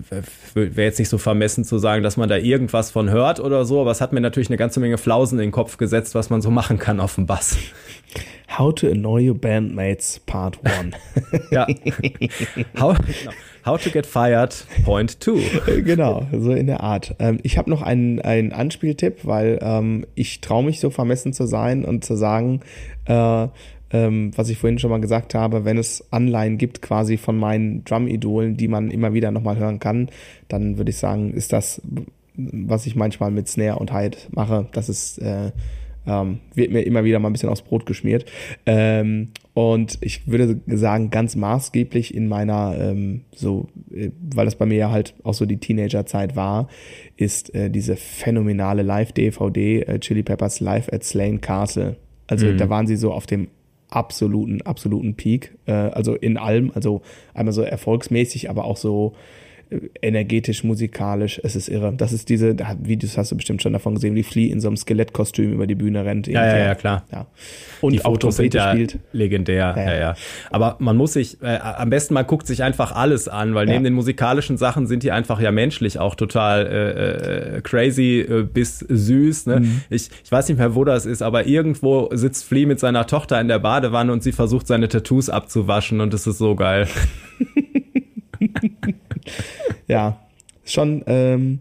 [0.54, 3.82] wäre jetzt nicht so vermessen zu sagen, dass man da irgendwas von hört oder so,
[3.82, 6.44] aber es hat mir natürlich eine ganze Menge Flausen in den Kopf gesetzt, was man
[6.44, 7.58] so machen kann auf dem Bass.
[8.58, 10.96] How to annoy your bandmates Part 1.
[11.52, 11.66] Ja.
[12.80, 13.32] How, genau.
[13.66, 15.40] How to get fired, point two.
[15.84, 17.16] genau, so in der Art.
[17.18, 21.48] Ähm, ich habe noch einen, einen Anspieltipp, weil ähm, ich traue mich so vermessen zu
[21.48, 22.60] sein und zu sagen,
[23.06, 23.48] äh,
[23.92, 27.84] ähm, was ich vorhin schon mal gesagt habe, wenn es Anleihen gibt quasi von meinen
[27.86, 30.10] Drum-Idolen, die man immer wieder nochmal hören kann,
[30.48, 31.82] dann würde ich sagen, ist das,
[32.36, 35.52] was ich manchmal mit Snare und Hyde mache, das ist äh,
[36.08, 38.26] ähm, wird mir immer wieder mal ein bisschen aufs Brot geschmiert.
[38.66, 44.66] Ähm, und ich würde sagen, ganz maßgeblich in meiner, ähm, so, äh, weil das bei
[44.66, 46.68] mir ja halt auch so die Teenagerzeit war,
[47.18, 51.98] ist äh, diese phänomenale Live-DVD äh, Chili Peppers Live at Slane Castle.
[52.28, 53.50] Also da waren sie so auf dem
[53.96, 55.58] absoluten, absoluten Peak.
[55.66, 57.02] Äh, also in allem, also
[57.34, 59.16] einmal so erfolgsmäßig, aber auch so
[60.02, 61.94] energetisch, musikalisch, es ist irre.
[61.96, 64.68] Das ist diese, da- Videos hast du bestimmt schon davon gesehen, wie Flea in so
[64.68, 66.28] einem Skelettkostüm über die Bühne rennt.
[66.28, 67.04] Ja, ja, ja, klar.
[67.12, 67.28] Ja.
[67.82, 69.00] Und die Fotos sind ja spielt.
[69.12, 69.74] legendär.
[69.78, 69.84] Ja.
[69.94, 70.16] Ja, Ja,
[70.52, 73.84] Aber man muss sich, äh, am besten man guckt sich einfach alles an, weil neben
[73.84, 78.80] den musikalischen Sachen sind die einfach ja menschlich auch total äh, äh, crazy äh, bis
[78.80, 79.46] süß.
[79.48, 79.60] Ne?
[79.62, 79.82] Mhm.
[79.90, 83.40] Ich, ich weiß nicht mehr, wo das ist, aber irgendwo sitzt Flea mit seiner Tochter
[83.42, 86.88] in der Badewanne und sie versucht seine Tattoos abzuwaschen und es ist so geil.
[89.88, 90.20] Ja,
[90.64, 91.60] schon ähm,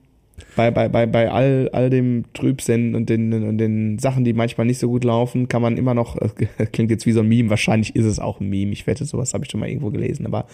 [0.57, 4.67] bei, bei, bei, bei all, all dem Trübsinn und den, und den Sachen, die manchmal
[4.67, 7.51] nicht so gut laufen, kann man immer noch, äh, klingt jetzt wie so ein Meme,
[7.51, 10.27] wahrscheinlich ist es auch ein Meme, ich wette, sowas habe ich schon mal irgendwo gelesen,
[10.27, 10.47] aber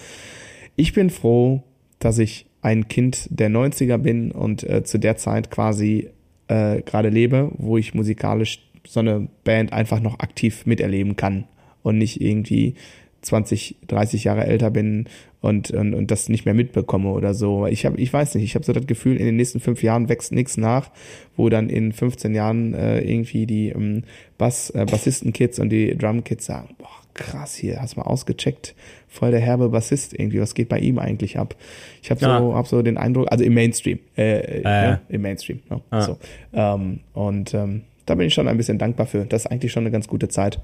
[0.77, 1.63] ich bin froh,
[1.99, 6.09] dass ich ein Kind der 90er bin und äh, zu der Zeit quasi
[6.49, 11.45] äh, gerade lebe, wo ich musikalisch so eine Band einfach noch aktiv miterleben kann
[11.83, 12.75] und nicht irgendwie
[13.23, 15.07] 20, 30 Jahre älter bin
[15.41, 17.67] und, und, und das nicht mehr mitbekomme oder so.
[17.67, 20.09] Ich habe, ich weiß nicht, ich habe so das Gefühl, in den nächsten fünf Jahren
[20.09, 20.91] wächst nichts nach,
[21.37, 24.05] wo dann in 15 Jahren äh, irgendwie die ähm,
[24.39, 28.75] Bass, äh, Bassisten-Kids und die Drum-Kids sagen, boah, krass, hier hast du mal ausgecheckt,
[29.09, 31.55] voll der herbe Bassist irgendwie, was geht bei ihm eigentlich ab?
[32.03, 32.39] Ich habe Ja.
[32.39, 34.85] so, hab so den Eindruck, also im Mainstream, äh, Ah, ja.
[34.91, 35.81] ja, im Mainstream, ne?
[35.91, 36.01] Ah.
[36.03, 36.19] so.
[36.55, 39.25] ähm, und ähm, da bin ich schon ein bisschen dankbar für.
[39.25, 40.59] Das ist eigentlich schon eine ganz gute Zeit.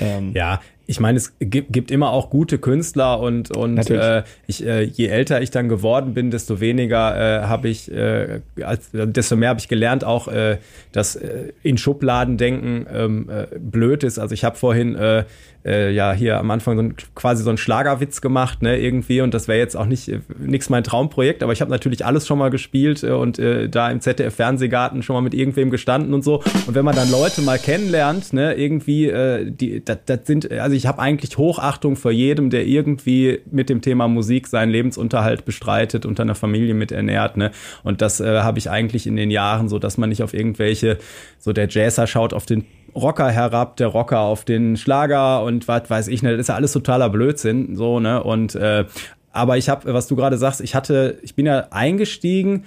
[0.00, 4.02] Ähm, Ja, ich meine, es gibt, gibt immer auch gute Künstler und, und Natürlich.
[4.02, 8.40] äh, ich, äh, je älter ich dann geworden bin, desto weniger äh, habe ich, äh,
[8.62, 10.58] als, desto mehr habe ich gelernt, auch äh,
[10.92, 14.18] dass äh, in Schubladen denken ähm, äh, blöd ist.
[14.18, 15.24] Also ich habe vorhin äh,
[15.64, 19.34] äh, ja hier am Anfang so ein, quasi so einen Schlagerwitz gemacht, ne, irgendwie, und
[19.34, 22.38] das wäre jetzt auch nicht äh, nix mein Traumprojekt, aber ich habe natürlich alles schon
[22.38, 26.42] mal gespielt äh, und äh, da im ZDF-Fernsehgarten schon mal mit irgendwem gestanden und so.
[26.66, 30.86] Und wenn man dann Leute mal kennenlernt, ne, irgendwie, äh, die, das, sind, also ich
[30.86, 36.20] habe eigentlich Hochachtung vor jedem, der irgendwie mit dem Thema Musik seinen Lebensunterhalt bestreitet und
[36.20, 37.50] eine Familie mit ernährt, ne.
[37.82, 40.98] Und das äh, habe ich eigentlich in den Jahren so, dass man nicht auf irgendwelche,
[41.38, 45.88] so der Jazzer schaut auf den Rocker herab, der Rocker auf den Schlager und was
[45.88, 48.84] weiß ich, ne, das ist ja alles totaler Blödsinn, so, ne, und, äh,
[49.32, 52.64] aber ich habe, was du gerade sagst, ich hatte, ich bin ja eingestiegen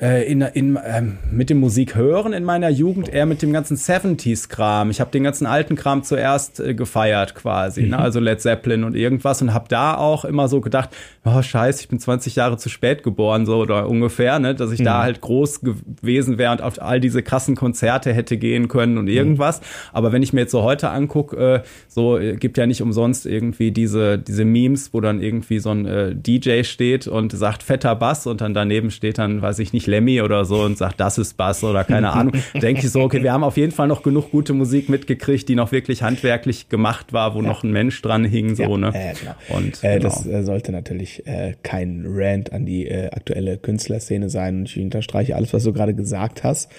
[0.00, 4.90] in, in, ähm, mit dem Musik hören in meiner Jugend eher mit dem ganzen 70s-Kram.
[4.90, 7.98] Ich habe den ganzen alten Kram zuerst äh, gefeiert quasi, ne?
[7.98, 10.90] also Led Zeppelin und irgendwas und habe da auch immer so gedacht,
[11.24, 14.54] oh scheiße, ich bin 20 Jahre zu spät geboren, so oder ungefähr, ne?
[14.54, 18.68] dass ich da halt groß gewesen wäre und auf all diese krassen Konzerte hätte gehen
[18.68, 19.60] können und irgendwas.
[19.92, 23.26] Aber wenn ich mir jetzt so heute angucke, äh, so äh, gibt ja nicht umsonst
[23.26, 27.94] irgendwie diese, diese Memes, wo dann irgendwie so ein äh, DJ steht und sagt fetter
[27.94, 31.18] Bass und dann daneben steht dann, weiß ich nicht, Lemmy oder so und sagt, das
[31.18, 32.34] ist Bass oder keine Ahnung.
[32.54, 35.54] Denke ich so, okay, wir haben auf jeden Fall noch genug gute Musik mitgekriegt, die
[35.54, 38.88] noch wirklich handwerklich gemacht war, wo noch ein Mensch dran hing, so, Ja, ne?
[38.94, 39.34] äh, genau.
[39.58, 40.02] Und äh, genau.
[40.08, 44.60] das äh, sollte natürlich äh, kein Rant an die äh, aktuelle Künstlerszene sein.
[44.60, 46.70] Und ich unterstreiche alles, was du gerade gesagt hast.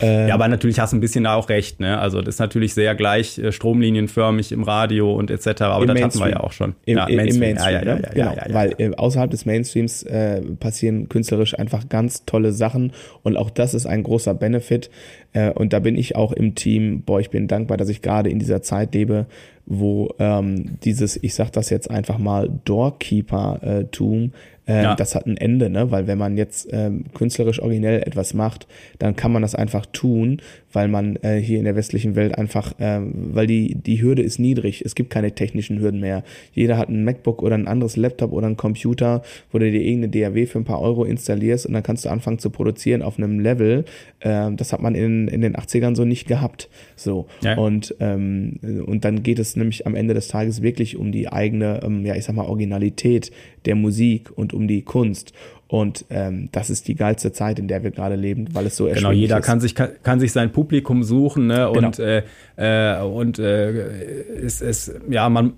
[0.00, 1.98] Äh, Ja, aber natürlich hast du ein bisschen da auch recht, ne?
[1.98, 5.46] Also das ist natürlich sehr gleich äh, stromlinienförmig im Radio und etc.
[5.46, 6.30] Aber das hatten wir Mainstream.
[6.30, 6.74] ja auch schon.
[6.84, 8.02] Im, ja, im Mainstream, Ja, ja, ja, ne?
[8.12, 8.26] genau.
[8.30, 8.54] ja, ja, ja.
[8.54, 12.92] Weil äh, außerhalb des Mainstreams äh, passieren künstlerisch einfach ganz tolle Sachen
[13.22, 14.90] und auch das ist ein großer Benefit.
[15.32, 18.30] Äh, und da bin ich auch im Team, boah, ich bin dankbar, dass ich gerade
[18.30, 19.26] in dieser Zeit lebe,
[19.66, 24.32] wo ähm, dieses, ich sag das jetzt einfach mal, Doorkeeper-Tum,
[24.68, 24.94] äh, Ja.
[24.94, 25.90] das hat ein Ende, ne?
[25.90, 28.66] Weil wenn man jetzt ähm, künstlerisch originell etwas macht,
[28.98, 30.40] dann kann man das einfach tun,
[30.72, 34.38] weil man äh, hier in der westlichen Welt einfach, ähm, weil die, die Hürde ist
[34.38, 34.82] niedrig.
[34.84, 36.22] Es gibt keine technischen Hürden mehr.
[36.52, 40.30] Jeder hat ein MacBook oder ein anderes Laptop oder einen Computer, wo du dir irgendeine
[40.30, 43.40] DAW für ein paar Euro installierst und dann kannst du anfangen zu produzieren auf einem
[43.40, 43.86] Level.
[44.20, 46.68] Ähm, das hat man in, in den 80ern so nicht gehabt.
[46.96, 47.26] So.
[47.42, 47.56] Ja.
[47.56, 51.80] Und, ähm, und dann geht es nämlich am Ende des Tages wirklich um die eigene,
[51.82, 53.30] ähm, ja, ich sag mal, Originalität
[53.64, 55.32] der Musik und um die Kunst.
[55.68, 58.84] Und ähm, das ist die geilste Zeit, in der wir gerade leben, weil es so
[58.84, 59.44] Genau, erschwinglich jeder ist.
[59.46, 61.68] kann sich kann, kann sich sein Publikum suchen, ne?
[61.70, 62.22] Und Genau.
[62.56, 65.54] äh, äh, und äh, ist es ja man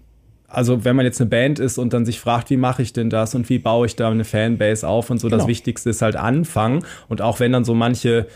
[0.52, 3.08] also wenn man jetzt eine Band ist und dann sich fragt, wie mache ich denn
[3.08, 5.48] das und wie baue ich da eine Fanbase auf und so, das Genau.
[5.48, 8.26] Wichtigste ist halt anfangen und auch wenn dann so manche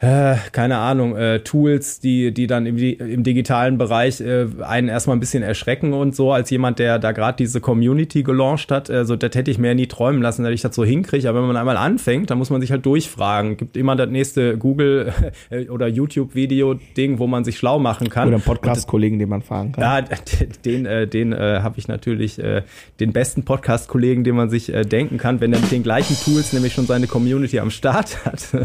[0.00, 5.16] äh, keine Ahnung, äh, Tools, die, die dann im, im digitalen Bereich äh, einen erstmal
[5.16, 9.04] ein bisschen erschrecken und so, als jemand, der da gerade diese Community gelauncht hat, äh,
[9.04, 11.28] so, das hätte ich mir ja nie träumen lassen, dass ich das so hinkriege.
[11.28, 13.56] Aber wenn man einmal anfängt, dann muss man sich halt durchfragen.
[13.56, 15.12] Gibt immer das nächste Google
[15.50, 18.28] äh, oder YouTube-Video-Ding, wo man sich schlau machen kann.
[18.28, 19.82] Oder einen Podcast-Kollegen, den man fragen kann.
[19.82, 20.16] Ja,
[20.64, 22.62] den, äh, den äh, habe ich natürlich, äh,
[23.00, 26.52] den besten Podcast-Kollegen, den man sich äh, denken kann, wenn er mit den gleichen Tools
[26.52, 28.48] nämlich schon seine Community am Start hat.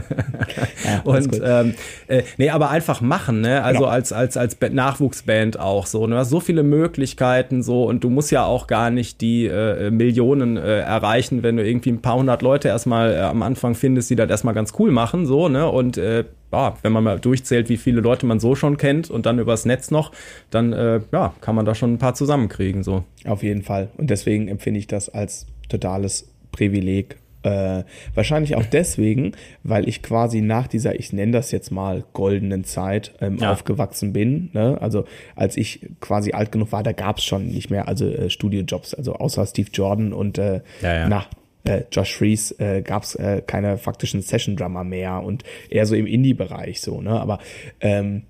[0.86, 1.74] Ja, alles Und ähm,
[2.08, 3.64] äh, nee, aber einfach machen, ne?
[3.64, 3.90] Also Genau.
[3.92, 6.06] als als als Ba- Nachwuchsband auch so.
[6.08, 6.16] Ne?
[6.16, 9.92] Du hast so viele Möglichkeiten so und du musst ja auch gar nicht die äh,
[9.92, 14.10] Millionen äh, erreichen, wenn du irgendwie ein paar hundert Leute erstmal äh, am Anfang findest,
[14.10, 15.70] die das erstmal ganz cool machen, so, ne?
[15.70, 19.26] Und äh, ja, wenn man mal durchzählt, wie viele Leute man so schon kennt und
[19.28, 20.12] dann übers Netz noch,
[20.50, 22.84] dann äh, ja, kann man da schon ein paar zusammenkriegen.
[22.84, 23.04] So.
[23.26, 23.90] Auf jeden Fall.
[23.98, 27.18] Und deswegen empfinde ich das als totales Privileg.
[27.42, 27.84] Äh,
[28.16, 29.32] wahrscheinlich auch deswegen,
[29.64, 33.52] weil ich quasi nach dieser, ich nenne das jetzt mal goldenen Zeit ähm, Ja.
[33.54, 34.50] aufgewachsen bin.
[34.54, 34.78] Ne?
[34.82, 38.30] Also als ich quasi alt genug war, da gab es schon nicht mehr also äh,
[38.30, 41.08] Studiojobs, also außer Steve Jordan und äh, Ja, ja.
[41.08, 41.26] na,
[41.64, 46.08] äh, Josh Fries äh, gab es äh, keine faktischen Session-Drummer mehr und eher so im
[46.08, 47.20] Indie-Bereich so, ne?
[47.20, 47.40] Aber
[47.82, 48.24] ähm,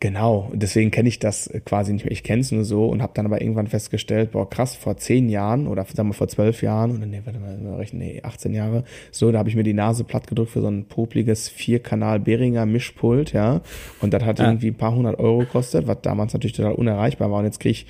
[0.00, 2.12] genau, deswegen kenne ich das äh, quasi nicht mehr.
[2.12, 5.28] Ich kenne es nur so und habe dann aber irgendwann festgestellt, boah, krass, vor zehn
[5.28, 8.84] Jahren oder sagen wir vor zwölf Jahren oder nee, warte mal, rechnen, nee, 18 Jahre,
[9.10, 12.66] so, da habe ich mir die Nase platt gedrückt für so ein popliges Vierkanal Behringer
[12.66, 13.60] Mischpult, ja.
[14.00, 14.46] Und das hat Ja.
[14.46, 17.38] irgendwie ein paar hundert Euro gekostet, was damals natürlich total unerreichbar war.
[17.40, 17.86] Und jetzt kriege ich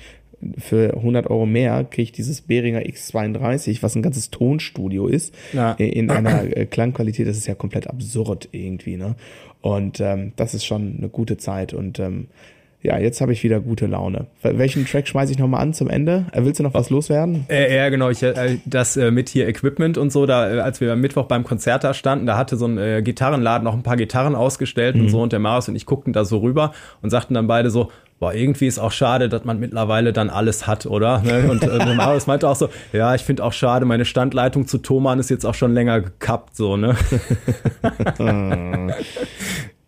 [0.57, 5.73] für 100 Euro mehr kriege ich dieses Behringer X32, was ein ganzes Tonstudio ist, Ja.
[5.79, 9.15] äh, in einer äh, Klangqualität, das ist ja komplett absurd irgendwie, ne?
[9.61, 12.27] Und ähm, das ist schon eine gute Zeit und ähm,
[12.81, 14.27] Ja, jetzt habe ich wieder gute Laune.
[14.41, 16.27] Wel- Welchen Track schmeiße ich nochmal an zum Ende?
[16.31, 17.43] Äh, Willst du noch was loswerden?
[17.49, 18.09] Äh, ja, genau.
[18.09, 21.43] Ich, äh, das äh, mit hier Equipment und so, da, als wir am Mittwoch beim
[21.43, 25.09] Konzert da standen, da hatte so ein äh, Gitarrenladen noch ein paar Gitarren ausgestellt und
[25.09, 26.71] so und der Marius und ich guckten da so rüber
[27.01, 30.67] und sagten dann beide so, boah, irgendwie ist auch schade, dass man mittlerweile dann alles
[30.67, 31.21] hat, oder?
[31.21, 31.49] Ne?
[31.49, 35.19] Und äh, Marius meinte auch so, ja, ich finde auch schade, meine Standleitung zu Thomann
[35.19, 36.95] ist jetzt auch schon länger gekappt, so, ne?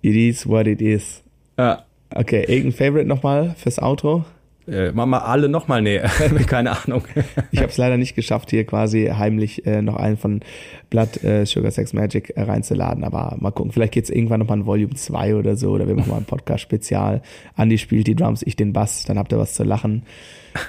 [0.03, 1.21] It is what it is.
[1.59, 1.83] Ja.
[2.13, 4.25] Okay, irgendein Favorite nochmal fürs Outro?
[4.67, 5.99] Äh, machen wir alle nochmal, nee,
[6.47, 7.03] keine Ahnung.
[7.51, 10.41] Ich habe es leider nicht geschafft, hier quasi heimlich äh, noch einen von
[10.89, 13.03] Blood äh, Sugar Sex Magic äh, reinzuladen.
[13.03, 15.71] Aber mal gucken, vielleicht geht's irgendwann nochmal in Volume 2 oder so.
[15.71, 17.21] Oder wir machen mal ein Podcast-Spezial.
[17.55, 19.03] Andi spielt die Drums, ich den Bass.
[19.05, 20.03] Dann habt ihr was zu lachen.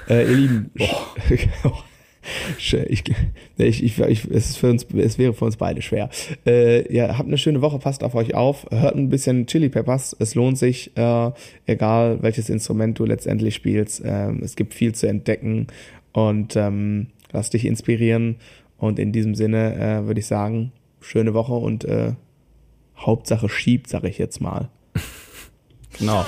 [0.09, 1.47] Äh, ihr Lieben, Sch-
[2.57, 3.03] ich, ich,
[3.57, 6.09] ich, ich, es, ist für uns, es wäre für uns beide schwer.
[6.45, 10.15] Äh, ja, habt eine schöne Woche, passt auf euch auf, hört ein bisschen Chili Peppers,
[10.19, 11.31] es lohnt sich, äh,
[11.65, 14.01] egal welches Instrument du letztendlich spielst.
[14.05, 15.67] Ähm, es gibt viel zu entdecken
[16.11, 18.37] und ähm, lass dich inspirieren.
[18.77, 22.13] Und in diesem Sinne äh, würde ich sagen, schöne Woche und äh,
[22.97, 24.69] Hauptsache schiebt, sage ich jetzt mal.
[25.99, 26.25] Genau.